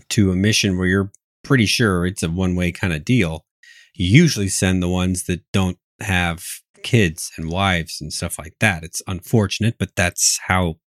[0.09, 1.11] to a mission where you're
[1.43, 3.45] pretty sure it's a one way kind of deal,
[3.93, 6.45] you usually send the ones that don't have
[6.83, 8.83] kids and wives and stuff like that.
[8.83, 10.77] It's unfortunate, but that's how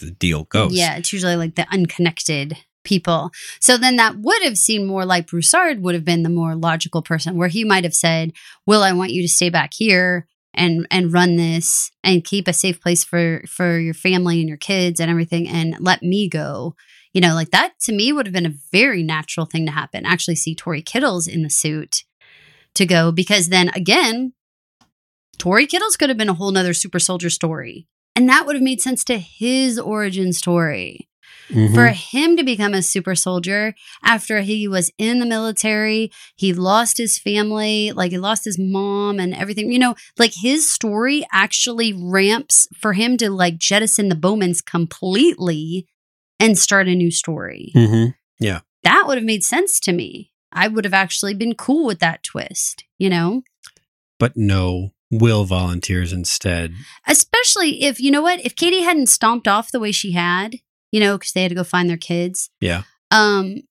[0.00, 0.72] the deal goes.
[0.74, 3.30] Yeah, it's usually like the unconnected people.
[3.60, 7.02] So then that would have seemed more like Broussard would have been the more logical
[7.02, 8.32] person, where he might have said,
[8.66, 12.52] "Will, I want you to stay back here." And, and run this and keep a
[12.52, 16.74] safe place for for your family and your kids and everything and let me go
[17.12, 20.06] you know, like that to me would have been a very natural thing to happen.
[20.06, 22.04] Actually, see Tory Kittles in the suit
[22.74, 24.32] to go because then again,
[25.38, 27.86] Tory Kittles could have been a whole nother super soldier story.
[28.14, 31.08] And that would have made sense to his origin story.
[31.48, 31.74] Mhm.
[31.74, 36.98] For him to become a super soldier after he was in the military, he lost
[36.98, 39.72] his family, like he lost his mom and everything.
[39.72, 45.86] You know, like his story actually ramps for him to like jettison the Bowmans completely
[46.40, 47.72] and start a new story.
[47.76, 48.14] Mhm.
[48.40, 48.60] Yeah.
[48.82, 50.32] That would have made sense to me.
[50.52, 53.42] I would have actually been cool with that twist, you know?
[54.18, 56.72] But no, Will volunteers instead.
[57.06, 60.56] Especially if, you know what, if Katie hadn't stomped off the way she had,
[60.90, 62.50] you know, because they had to go find their kids.
[62.60, 62.82] Yeah.
[63.10, 63.62] Um,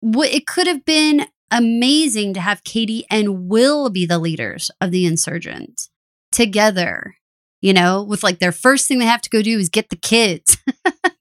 [0.00, 4.90] what it could have been amazing to have Katie and Will be the leaders of
[4.90, 5.90] the insurgents
[6.30, 7.16] together,
[7.60, 9.96] you know, with like their first thing they have to go do is get the
[9.96, 10.58] kids,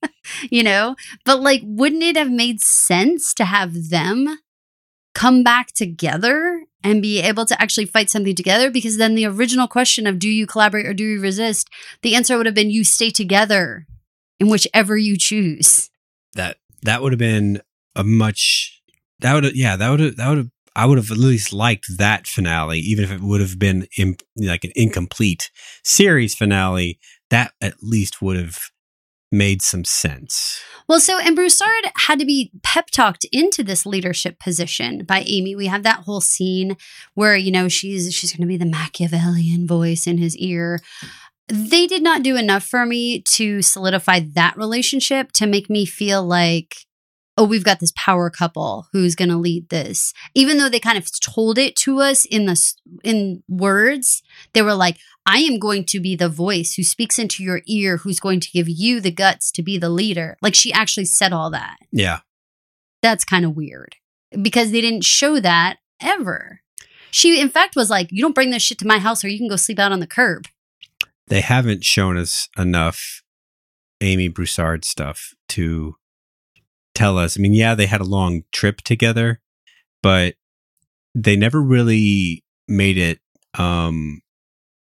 [0.50, 4.40] you know, but like, wouldn't it have made sense to have them
[5.14, 8.70] come back together and be able to actually fight something together?
[8.70, 11.70] Because then the original question of do you collaborate or do you resist?
[12.02, 13.88] The answer would have been you stay together
[14.40, 15.90] in whichever you choose.
[16.34, 17.62] That that would have been
[17.96, 18.82] a much
[19.20, 22.28] that would yeah that would that would have I would have at least liked that
[22.28, 25.50] finale, even if it would have been im- like an incomplete
[25.84, 27.00] series finale.
[27.32, 28.60] That at least would have
[29.32, 30.62] made some sense.
[30.88, 35.56] Well, so and Broussard had to be pep talked into this leadership position by Amy.
[35.56, 36.78] We have that whole scene
[37.14, 40.80] where you know she's she's going to be the Machiavellian voice in his ear.
[41.50, 46.24] They did not do enough for me to solidify that relationship to make me feel
[46.24, 46.87] like
[47.38, 50.14] oh we've got this power couple who's going to lead this.
[50.34, 52.74] Even though they kind of told it to us in the
[53.04, 54.24] in words
[54.54, 57.98] they were like i am going to be the voice who speaks into your ear
[57.98, 60.38] who's going to give you the guts to be the leader.
[60.42, 61.78] Like she actually said all that.
[61.92, 62.20] Yeah.
[63.02, 63.96] that's kind of weird
[64.42, 66.62] because they didn't show that ever.
[67.12, 69.38] She in fact was like you don't bring this shit to my house or you
[69.38, 70.46] can go sleep out on the curb.
[71.28, 73.22] They haven't shown us enough
[74.02, 75.96] Amy Broussard stuff to
[76.98, 77.38] tell us.
[77.38, 79.40] I mean, yeah, they had a long trip together,
[80.02, 80.34] but
[81.14, 83.20] they never really made it
[83.58, 84.22] um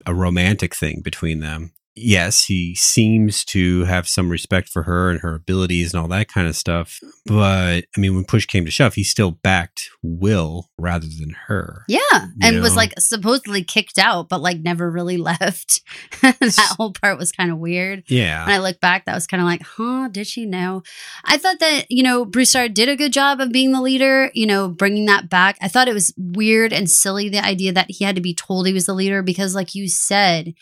[0.05, 1.73] a romantic thing between them.
[1.95, 6.29] Yes, he seems to have some respect for her and her abilities and all that
[6.29, 6.99] kind of stuff.
[7.27, 11.85] But I mean, when push came to shove, he still backed Will rather than her.
[11.89, 12.27] Yeah.
[12.43, 15.81] And was like supposedly kicked out, but like never really left.
[16.23, 18.05] that whole part was kind of weird.
[18.09, 18.47] Yeah.
[18.47, 20.83] When I look back, that was kind of like, huh, did she know?
[21.25, 24.47] I thought that, you know, Broussard did a good job of being the leader, you
[24.47, 25.57] know, bringing that back.
[25.61, 28.67] I thought it was weird and silly, the idea that he had to be told
[28.67, 30.55] he was the leader, because, like you said,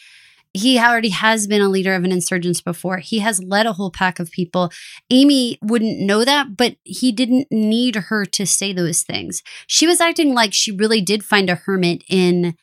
[0.53, 2.99] he already has been a leader of an insurgence before.
[2.99, 4.71] He has led a whole pack of people.
[5.11, 9.43] Amy wouldn't know that, but he didn't need her to say those things.
[9.67, 12.57] She was acting like she really did find a hermit in,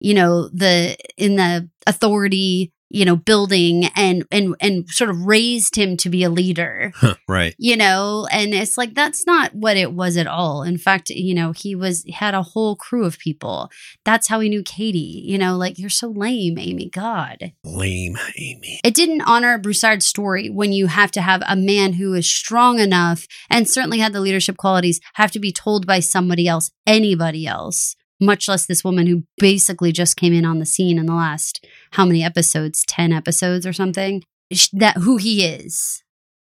[0.00, 5.76] you know, the in the authority, you know, building and and and sort of raised
[5.76, 6.92] him to be a leader.
[7.28, 7.54] Right.
[7.58, 10.62] you know and it's like that's not what it was at all.
[10.62, 13.70] In fact you know he was had a whole crew of people.
[14.04, 15.22] That's how he knew katie.
[15.24, 16.90] You know like you're so lame amy.
[16.90, 17.52] God.
[17.64, 18.80] Lame Amy.
[18.84, 22.78] it didn't honor broussard's story when you have to have a man who is strong
[22.78, 27.46] enough and certainly had the leadership qualities have to be told by somebody else anybody
[27.46, 31.14] else much less this woman who basically just came in on the scene in the
[31.14, 32.84] last how many episodes?
[32.86, 34.24] 10 episodes or something?
[34.72, 36.02] That who he is.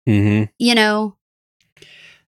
[0.06, 1.16] Hmm you know?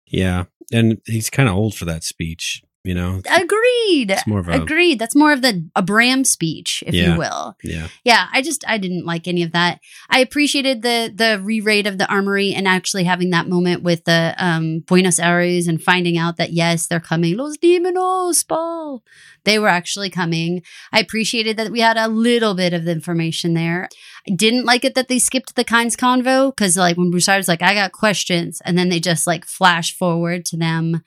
[0.05, 0.45] Yeah.
[0.71, 3.21] And he's kind of old for that speech, you know?
[3.29, 4.11] Agreed.
[4.11, 4.99] It's more of a, Agreed.
[4.99, 7.13] That's more of the a Bram speech, if Yeah.
[7.13, 7.55] you will.
[7.63, 7.87] yeah.
[8.03, 9.79] Yeah, I just I didn't like any of that.
[10.09, 14.33] I appreciated the the re-raid of the armory and actually having that moment with the
[14.37, 17.37] um Buenos Aires and finding out that yes, they're coming.
[17.37, 19.03] Los Demonos, Paul.
[19.43, 20.61] They were actually coming.
[20.91, 23.87] I appreciated that we had a little bit of the information there.
[24.29, 27.61] I didn't like it that they skipped the Kynes convo because like when Broussard's like,
[27.61, 31.01] I got questions, and then they just like flash forward to them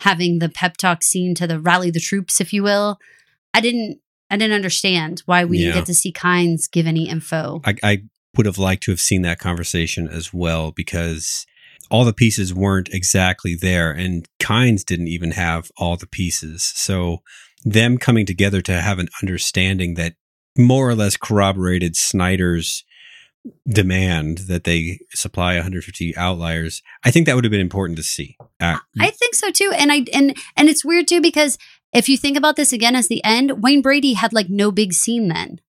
[0.00, 2.98] having the pep talk scene to the rally the troops, if you will.
[3.54, 7.60] I didn't I didn't understand why we didn't get to see Kynes give any info.
[7.64, 8.02] I, I
[8.36, 11.46] would have liked to have seen that conversation as well because
[11.90, 16.72] all the pieces weren't exactly there and Kynes didn't even have all the pieces.
[16.74, 17.18] So
[17.64, 20.14] them coming together to have an understanding that
[20.58, 22.84] more or less corroborated Snyder's
[23.68, 26.82] demand that they supply 150 outliers.
[27.04, 28.36] I think that would have been important to see.
[28.60, 29.72] Uh, I think so too.
[29.76, 31.58] And I and and it's weird too because
[31.92, 34.92] if you think about this again as the end, Wayne Brady had like no big
[34.92, 35.60] scene then.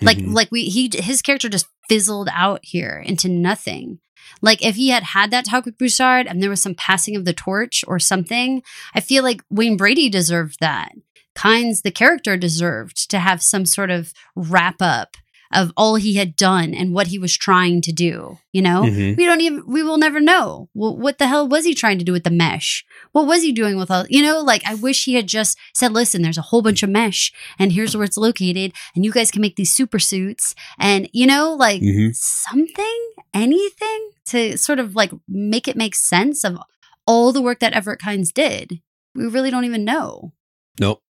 [0.00, 0.32] Like mhm.
[0.32, 4.00] like we he his character just fizzled out here into nothing.
[4.42, 7.24] Like if he had had that talk with Broussard and there was some passing of
[7.24, 8.62] the torch or something,
[8.94, 10.92] I feel like Wayne Brady deserved that.
[11.34, 15.16] Kynes, the character, deserved to have some sort of wrap up
[15.54, 18.38] of all he had done and what he was trying to do.
[18.52, 19.16] You know, Mhm.
[19.16, 20.68] we don't even we will never know.
[20.74, 22.84] Well, what the hell was he trying to do with the mesh?
[23.12, 24.06] What was he doing with all?
[24.08, 26.90] You know, like I wish he had just said, "Listen, there's a whole bunch of
[26.90, 31.08] mesh, and here's where it's located, and you guys can make these super suits." And
[31.12, 32.14] you know, like Mhm.
[32.14, 33.00] something,
[33.32, 36.58] anything to sort of like make it make sense of
[37.06, 38.80] all the work that Everett Kynes did.
[39.14, 40.32] We really don't even know,
[40.80, 41.02] Nope.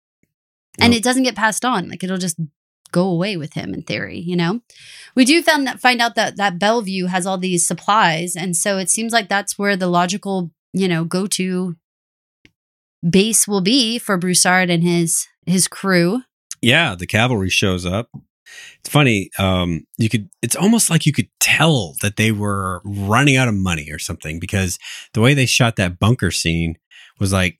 [0.80, 1.88] and it doesn't get passed on.
[1.88, 2.36] Like it'll just
[2.95, 4.20] go away with him in theory.
[4.20, 4.61] You know,
[5.16, 8.78] we do found that find out that that Bellevue has all these supplies, and so
[8.78, 11.76] it seems like that's where the logical you know go to
[13.09, 16.22] base will be for Broussard and his his crew.
[16.62, 18.09] Yeah, the cavalry shows up.
[18.80, 19.30] It's funny.
[19.38, 20.28] Um, you could.
[20.40, 24.38] It's almost like you could tell that they were running out of money or something
[24.38, 24.78] because
[25.12, 26.76] the way they shot that bunker scene
[27.18, 27.59] was like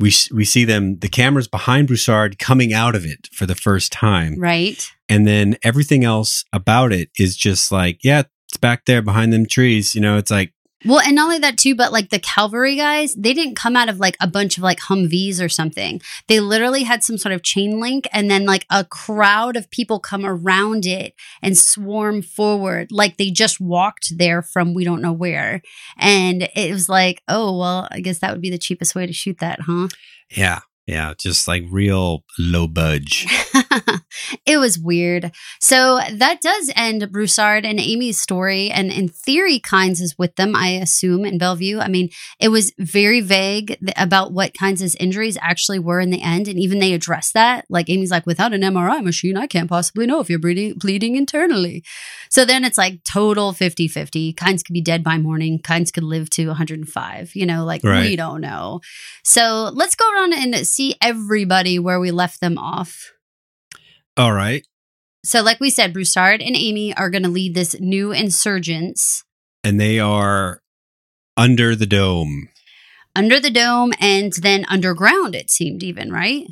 [0.00, 0.98] we we see them.
[0.98, 4.86] The cameras behind Broussard coming out of it for the first time, Right.
[5.08, 9.46] and then everything else about it is just like, yeah, it's back there behind them
[9.46, 9.94] trees.
[9.94, 10.52] You know, it's like
[10.86, 13.88] Well, and not only that too, but like the cavalry guys, they didn't come out
[13.88, 16.00] of like a bunch of like Humvees or something.
[16.28, 20.00] They literally had some sort of chain link and then like a crowd of people
[20.00, 22.92] come around it and swarm forward.
[22.92, 25.62] Like they just walked there from we don't know where.
[25.98, 29.12] And it was like, oh, well, I guess that would be the cheapest way to
[29.12, 29.88] shoot that, huh?
[30.30, 33.26] yeah, yeah, just like real low budge.
[34.46, 35.32] it was weird.
[35.60, 38.70] So that does end Broussard and Amy's story.
[38.70, 41.78] And in theory, Kynes is with them, I assume, in Bellevue.
[41.78, 42.10] I mean,
[42.40, 46.48] it was very vague about what Kynes' injuries actually were in the end.
[46.48, 47.64] And even they address that.
[47.68, 51.16] Like Amy's like, without an MRI machine, I can't possibly know if you're bleeding, bleeding
[51.16, 51.82] internally.
[52.30, 54.34] So then it's like total 50 50.
[54.34, 55.60] Kynes could be dead by morning.
[55.60, 57.32] Kynes could live to 105.
[57.34, 58.02] You know, like Right.
[58.10, 58.80] we don't know.
[59.24, 63.12] So let's go around and see everybody where we left them off.
[64.16, 64.66] All right,
[65.24, 69.24] So, like we said, Broussard and Amy are going to lead this new insurgents
[69.64, 70.62] and they are
[71.36, 72.48] under the dome.
[73.14, 76.46] under the dome and then underground, it seemed even, right?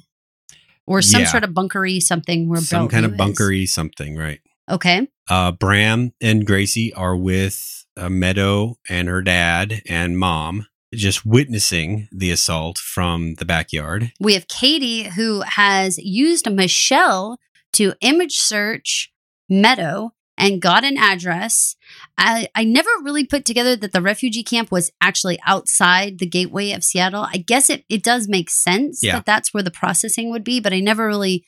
[0.87, 1.31] Or some Yeah.
[1.31, 3.39] sort of bunkery something where some kind of Bellevue is.
[3.39, 4.41] bunkery something, right?
[4.71, 5.07] Okay.
[5.29, 12.09] Uh, Bram and Gracie are with uh, Meadow and her dad and mom, just witnessing
[12.11, 14.13] the assault from the backyard.
[14.19, 17.39] We have Katie who has used Michelle
[17.75, 19.13] to image search
[19.49, 21.77] Meadow and got an address.
[22.19, 26.73] I, I never really put together that the refugee camp was actually outside the gateway
[26.73, 27.27] of Seattle.
[27.33, 29.13] I guess it, it does make sense Yeah.
[29.17, 31.45] that that's where the processing would be, but I never really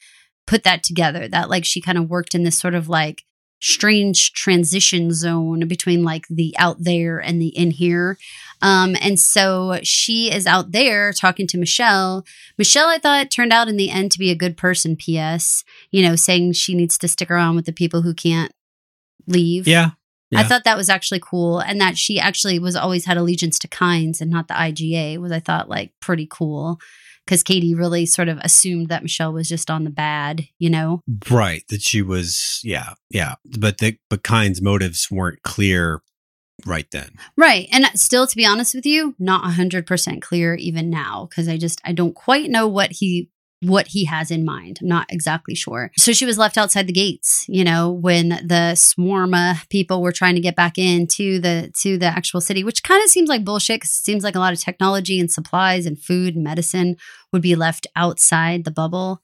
[0.47, 3.23] put that together that like she kind of worked in this sort of like
[3.61, 8.19] strange transition zone between like the out there and the in here.
[8.63, 12.25] Um, and so she is out there talking to Michelle.
[12.59, 16.03] Michelle, I thought turned out in the end to be a good person, P.S., you
[16.03, 18.53] know, saying she needs to stick around with the people who can't
[19.27, 19.67] leave.
[19.67, 19.91] Yeah.
[20.35, 21.61] I thought that was actually cool.
[21.61, 25.33] And that she actually was always had allegiance to Kynes and not the IGA was,
[25.33, 26.79] I thought, like pretty cool.
[27.27, 31.03] Because Katie really sort of assumed that Michelle was just on the bad, you know?
[31.29, 31.65] Right.
[31.69, 33.35] That she was, yeah, yeah.
[33.59, 36.03] But the, but Kynes' motives weren't clear
[36.65, 37.11] right then.
[37.37, 37.69] Right.
[37.73, 41.81] And still, to be honest with you, not 100% clear even now because I just,
[41.85, 43.29] I don't quite know what he.
[43.63, 44.79] What he has in mind.
[44.83, 45.91] I'm not exactly sure.
[45.97, 50.13] So she was left outside the gates, you know, when the swarm of people were
[50.13, 53.45] trying to get back into the to the actual city, which kind of seems like
[53.45, 56.97] bullshit because it seems like a lot of technology and supplies and food and medicine
[57.33, 59.23] would be left outside the bubble.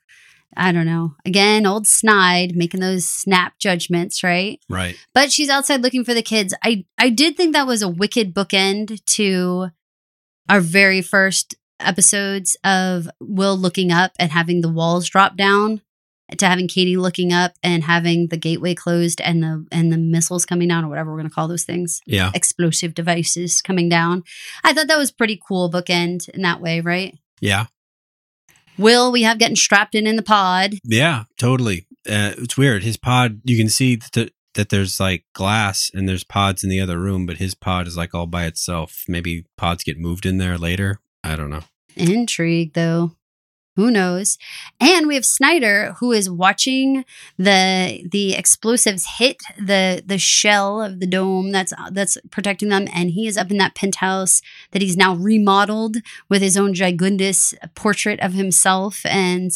[0.56, 1.14] I don't know.
[1.24, 4.60] Again, old snide making those snap judgments, right?
[4.68, 4.96] Right.
[5.14, 6.54] but she's outside looking for the kids.
[6.64, 9.68] I I did think that was a wicked bookend to
[10.48, 11.54] our very first
[11.86, 15.80] episodes of Will looking up and having the walls drop down
[16.38, 20.46] to having Katie looking up and having the gateway closed and the and the missiles
[20.46, 22.30] coming down or whatever we're going to call those things Yeah.
[22.34, 24.22] explosive devices coming down.
[24.64, 27.18] I thought that was pretty cool bookend in that way, right?
[27.40, 27.66] Yeah.
[28.78, 30.74] Will we have getting strapped in in the pod?
[30.84, 31.24] Yeah.
[31.38, 31.86] Totally.
[32.08, 32.82] Uh, it's weird.
[32.82, 36.80] His pod, you can see that, that there's like glass and there's pods in the
[36.80, 39.04] other room, but his pod is like all by itself.
[39.06, 41.00] Maybe pods get moved in there later.
[41.22, 41.62] I don't know.
[41.96, 43.12] Intrigue, though.
[43.76, 44.36] Who knows?
[44.80, 47.06] And we have Snyder, who is watching
[47.38, 53.08] the the explosives hit the the shell of the dome that's that's protecting them, and
[53.12, 55.96] he is up in that penthouse that he's now remodeled
[56.28, 59.52] with his own gigundous portrait of himself, and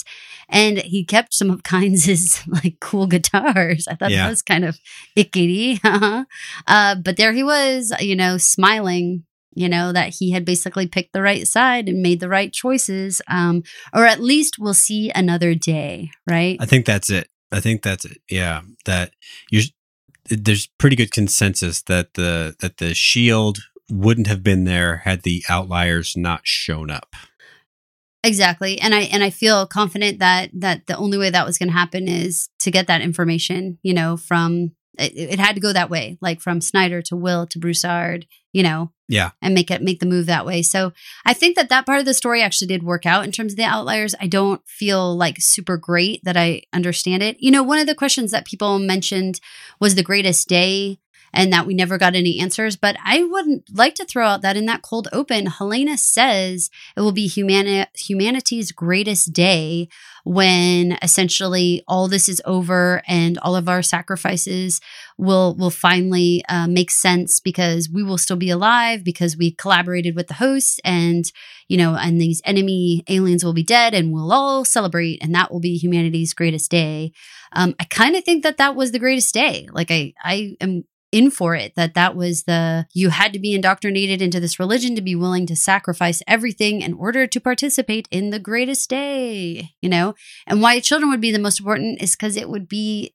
[0.48, 3.86] and he kept some of Kynes' like cool guitars.
[3.86, 4.24] I thought Yeah.
[4.24, 4.78] that was kind of
[5.14, 5.78] ickety,
[6.66, 9.24] uh, but there he was, you know, smiling
[9.56, 13.22] you know that he had basically picked the right side and made the right choices
[13.28, 13.62] um
[13.94, 17.28] or at least we'll see another day right I think that's it.
[17.52, 18.18] I think that's it.
[18.30, 18.62] Yeah.
[18.84, 19.12] That
[19.50, 19.62] you
[20.28, 23.58] there's pretty good consensus that the that the shield
[23.90, 27.14] wouldn't have been there had the outliers not shown up.
[28.24, 31.68] exactly and i and i feel confident that that the only way that was going
[31.68, 35.72] to happen is to get that information you know from it, it had to go
[35.72, 39.30] that way like from snyder to will to broussard you know Yeah.
[39.42, 40.62] and make it make the move that way.
[40.62, 40.92] So
[41.24, 43.56] i think that that part of the story actually did work out in terms of
[43.56, 44.14] the outliers.
[44.20, 47.36] I don't feel like super great that i understand it.
[47.38, 49.40] You know one of the questions that people mentioned
[49.80, 50.98] was the greatest day
[51.32, 54.56] and that we never got any answers but i wouldn't like to throw out that
[54.56, 59.88] in that cold open helena says it will be humani- humanity's greatest day
[60.26, 64.80] when essentially all this is over and all of our sacrifices
[65.16, 70.16] will will finally uh, make sense because we will still be alive because we collaborated
[70.16, 71.30] with the hosts and
[71.68, 75.52] you know and these enemy aliens will be dead and we'll all celebrate and that
[75.52, 77.12] will be humanity's greatest day.
[77.52, 79.68] Um, i kind of think that that was the greatest day.
[79.70, 80.82] Like i i am
[81.16, 84.94] in for it that that was the you had to be indoctrinated into this religion
[84.94, 89.88] to be willing to sacrifice everything in order to participate in the greatest day you
[89.88, 90.14] know?
[90.46, 93.14] And why children would be the most important is because it would be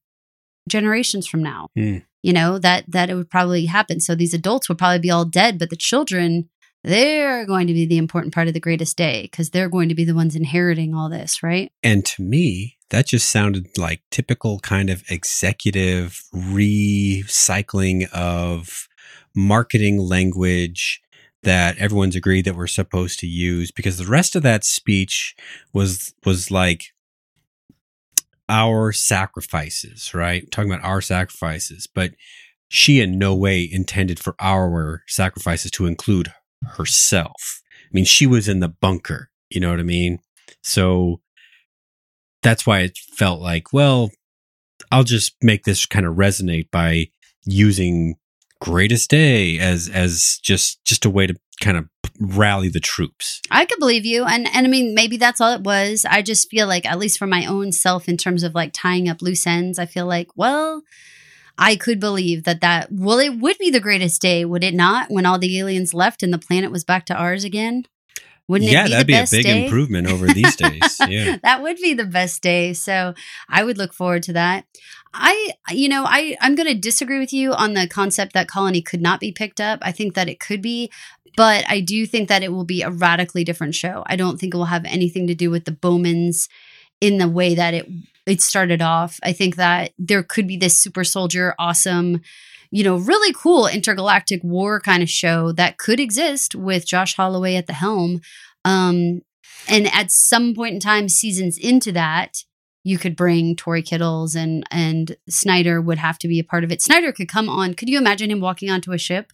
[0.68, 1.98] generations from now Hmm.
[2.24, 2.58] you know?
[2.58, 4.00] That that it would probably happen.
[4.00, 6.50] So these adults would probably be all dead but the children
[6.84, 9.96] they're going to be the important part of the greatest day because they're going to
[9.96, 11.72] be the ones inheriting all this right?
[11.84, 18.88] And to me, that just sounded like typical kind of executive recycling of
[19.36, 21.02] marketing language
[21.44, 25.36] that everyone's agreed that we're supposed to use because the rest of that speech
[25.74, 26.94] was was like
[28.50, 30.50] our sacrifices, right?
[30.52, 32.12] Talking about our sacrifices, but
[32.68, 36.34] she in no way intended for our sacrifices to include
[36.64, 37.62] herself.
[37.86, 40.20] I mean, she was in the bunker, you know what I mean?
[40.62, 41.22] So
[42.42, 44.12] that's why it felt like, well,
[44.92, 47.08] I'll just make this kind of resonate by
[47.46, 48.16] using
[48.60, 51.88] greatest day as as just just a way to kind of
[52.20, 53.42] rally the troops.
[53.50, 54.26] I could believe you.
[54.26, 56.06] And and I mean maybe that's all it was.
[56.10, 59.10] I just feel like at least for my own self in terms of like tying
[59.10, 60.84] up loose ends, I feel like, well,
[61.58, 65.10] I could believe that that well it would be the greatest day, would it not,
[65.10, 67.86] when all the aliens left and the planet was back to ours again?
[68.52, 69.64] Wouldn't yeah, it be that'd the be a big day?
[69.64, 71.00] improvement over these days.
[71.08, 71.38] Yeah.
[71.44, 72.74] that would be the best day.
[72.74, 73.14] So
[73.48, 74.66] I would look forward to that.
[75.14, 78.82] I, you know, I, I'm going to disagree with you on the concept that Colony
[78.82, 79.80] could not be picked up.
[79.82, 80.92] I think that it could be,
[81.38, 84.04] but I do think that it will be a radically different show.
[84.08, 86.50] I don't think it will have anything to do with the Bowmans
[87.00, 87.88] in the way that it
[88.26, 89.18] it started off.
[89.24, 92.22] I think that there could be this super soldier, awesome,
[92.72, 97.56] you know, really cool intergalactic war kind of show that could exist with Josh Holloway
[97.56, 98.22] at the helm.
[98.64, 99.22] Um,
[99.68, 102.44] and at some point in time, seasons into that,
[102.84, 106.72] you could bring Tory Kittles and and Snyder would have to be a part of
[106.72, 106.82] it.
[106.82, 107.74] Snyder could come on.
[107.76, 109.32] Could you imagine him walking onto a ship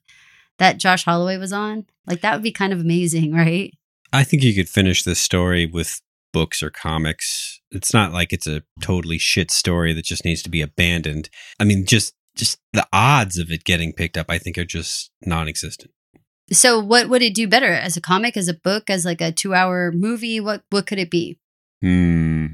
[0.58, 1.86] that Josh Holloway was on?
[2.06, 3.74] Like that would be kind of amazing, right?
[4.12, 6.02] I think you could finish this story with
[6.34, 7.62] books or comics.
[7.72, 11.30] It's not like it's a totally shit story that just needs to be abandoned.
[11.60, 15.12] I mean, just just the odds of it getting picked up, I think, are just
[15.26, 15.92] non-existent.
[16.52, 19.32] So what would it do better as a comic, as a book, as like a
[19.32, 20.40] two hour movie?
[20.40, 21.40] What what could it be?
[21.82, 22.46] Hmm.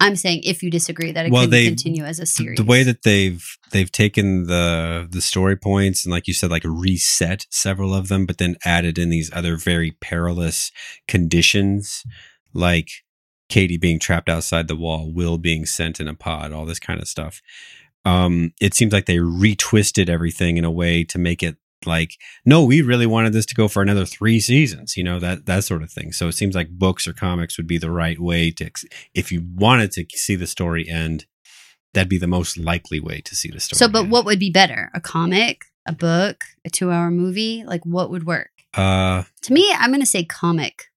[0.00, 2.56] I'm saying if you disagree that it Well, they- continue as a series.
[2.56, 6.64] The way that they've they've taken the the story points and, like you said, like
[6.64, 10.72] reset several of them, but then added in these other very perilous
[11.06, 12.02] conditions,
[12.52, 12.88] like
[13.48, 17.00] Katie being trapped outside the wall, Will being sent in a pod, all this kind
[17.00, 17.40] of stuff.
[18.04, 22.64] Um, it seems like they retwisted everything in a way to make it like, no,
[22.64, 25.82] we really wanted this to go for another three seasons, you know, that that sort
[25.82, 26.12] of thing.
[26.12, 28.70] So it seems like books or comics would be the right way to,
[29.14, 31.26] if you wanted to see the story end,
[31.92, 33.78] that'd be the most likely way to see the story.
[33.78, 34.10] so, but end.
[34.10, 34.90] what would be better?
[34.94, 37.64] A comic, a book, a two hour movie?
[37.64, 38.50] Like what would work?
[38.74, 40.90] Uh, To me, I'm going to say comic.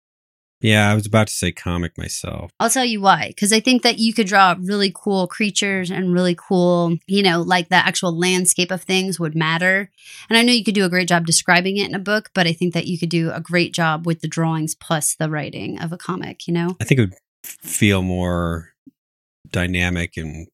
[0.59, 2.51] Yeah, I was about to say comic myself.
[2.59, 3.27] I'll tell you why.
[3.27, 7.41] Because I think that you could draw really cool creatures and really cool, you know,
[7.41, 9.91] like the actual landscape of things would matter.
[10.29, 12.47] And I know you could do a great job describing it in a book, but
[12.47, 15.79] I think that you could do a great job with the drawings plus the writing
[15.79, 16.75] of a comic, you know?
[16.81, 18.73] I think it would feel more
[19.49, 20.47] dynamic and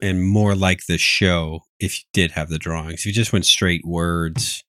[0.00, 3.00] and more like the show if you did have the drawings.
[3.00, 4.62] If you just went straight words,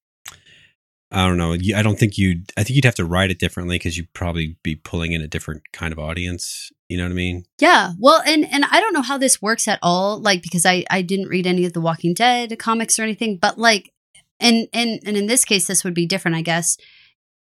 [1.11, 1.53] I don't know.
[1.53, 2.51] I don't think you'd.
[2.55, 5.27] I think you'd have to write it differently because you'd probably be pulling in a
[5.27, 6.71] different kind of audience.
[6.87, 7.45] You know what I mean?
[7.59, 7.93] Yeah.
[7.97, 11.01] Well, and and I don't know how this works at all, like because I I
[11.01, 13.91] didn't read any of the Walking Dead comics or anything, but like
[14.39, 16.77] and and and in this case this would be different, I guess.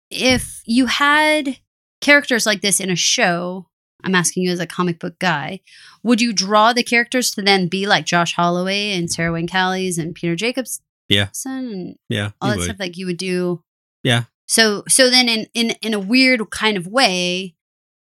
[0.09, 1.57] If you had
[1.99, 3.67] characters like this in a show,
[4.05, 5.59] I'm asking you as a comic book guy,
[6.01, 9.97] would you draw the characters to then be like Josh Holloway and Sarah Wayne Callies
[9.97, 11.27] and Peter Jacobson Yeah.
[11.45, 12.31] and Yeah.
[12.41, 12.65] all that would.
[12.65, 13.63] stuff like you would do
[14.03, 14.23] Yeah.
[14.47, 17.55] so so then in in in a weird kind of way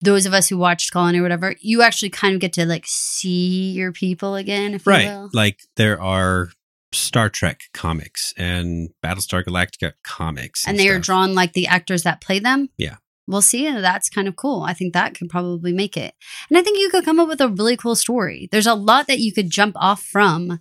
[0.01, 2.85] those of us who watched colony or whatever you actually kind of get to like
[2.87, 5.29] see your people again if you Right.
[5.33, 6.51] Like there are
[6.95, 12.21] Star Trek comics and Battlestar Galactica comics, and they are drawn like the actors that
[12.21, 12.97] play them Yeah.
[13.27, 16.13] we'll see and that's kind of cool i think that could probably make it
[16.51, 19.07] and i think you could come up with a really cool story there's a lot
[19.07, 20.59] that you could jump off from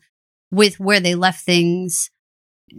[0.51, 2.11] with where they left things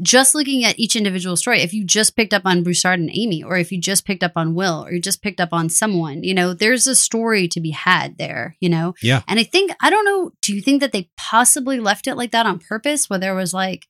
[0.01, 3.43] just looking at each individual story, if you just picked up on Broussard and Amy,
[3.43, 6.23] or if you just picked up on Will, or you just picked up on someone,
[6.23, 8.95] you know, there's a story to be had there, you know?
[9.03, 9.23] Yeah.
[9.29, 12.31] And I think, I don't know, do you think that they possibly left it like
[12.31, 13.87] that on purpose, where there was like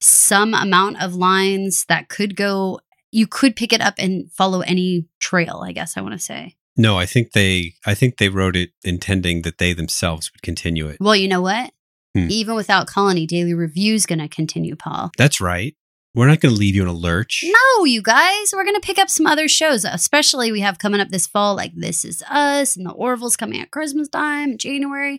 [0.00, 2.80] some amount of lines that could go,
[3.10, 6.56] you could pick it up and follow any trail, I guess I want to say.
[6.76, 7.72] No, I think they.
[7.86, 10.98] I think they wrote it intending that they themselves would continue it.
[11.00, 11.72] Well, you know what?
[12.16, 12.30] Hmm.
[12.30, 15.10] Even without Colony, Daley Review's going to continue, Paul.
[15.18, 15.74] That's right.
[16.16, 17.44] We're not going to leave you in a lurch.
[17.44, 20.98] No, you guys, we're going to pick up some other shows, especially we have coming
[20.98, 24.58] up this fall, like This Is Us and The Orville's coming at Christmas time, in
[24.58, 25.18] January.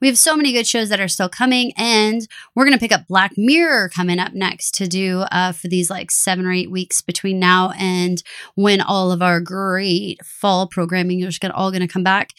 [0.00, 2.92] We have so many good shows that are still coming, and we're going to pick
[2.92, 6.70] up Black Mirror coming up next to do uh, for these like seven or eight
[6.70, 8.22] weeks between now and
[8.54, 12.30] when all of our great fall programming is gonna, all going to come back.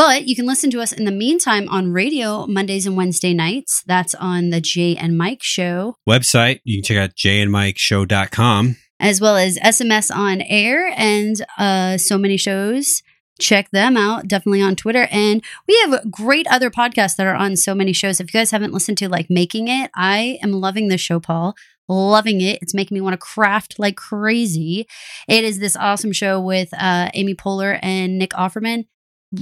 [0.00, 3.82] But you can listen to us in the meantime on radio Mondays and Wednesday nights.
[3.86, 5.98] That's on the Jay and Mike show.
[6.08, 8.76] Website, you can check out jayandmikeshow.com.
[8.98, 13.02] as well as SMS on air and uh, so many shows.
[13.38, 15.06] Check them out, definitely on Twitter.
[15.10, 18.20] And we have great other podcasts that are on so many shows.
[18.20, 21.54] If you guys haven't listened to like Making It, I am loving this show, Paul.
[21.90, 22.58] Loving it.
[22.62, 24.86] It's making me want to craft like crazy.
[25.28, 28.86] It is this awesome show with uh, Amy Poehler and Nick Offerman.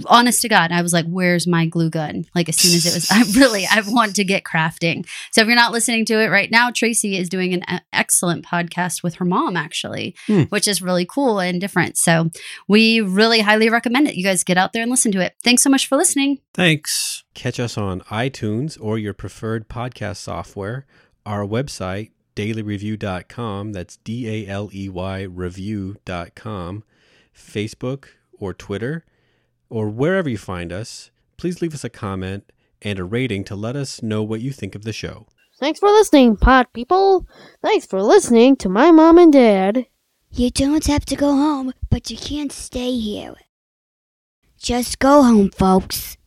[0.06, 2.26] Honest to God, I was like, where's my glue gun?
[2.34, 5.06] Like as soon as it was, I really, I want to get crafting.
[5.32, 8.44] So if you're not listening to it right now, Tracy is doing an e- excellent
[8.44, 10.42] podcast with her mom, actually, Hmm.
[10.50, 11.96] which is really cool and different.
[11.96, 12.30] So
[12.68, 14.14] we really highly recommend it.
[14.16, 15.34] You guys get out there and listen to it.
[15.42, 16.38] Thanks so much for listening.
[16.52, 17.24] Thanks.
[17.34, 20.84] Catch us on iTunes or your preferred podcast software.
[21.24, 26.84] Our website, daleyreview.com, that's D A L E Y review.com,
[27.34, 28.04] Facebook
[28.38, 29.04] or Twitter,
[29.70, 31.10] or wherever you find us.
[31.36, 34.74] Please leave us a comment and a rating to let us know what you think
[34.74, 35.26] of the show.
[35.58, 37.26] Thanks for listening, pod people.
[37.62, 39.86] Thanks for listening to my mom and dad.
[40.30, 43.34] You don't have to go home, but you can't stay here.
[44.58, 46.17] Just go home, folks.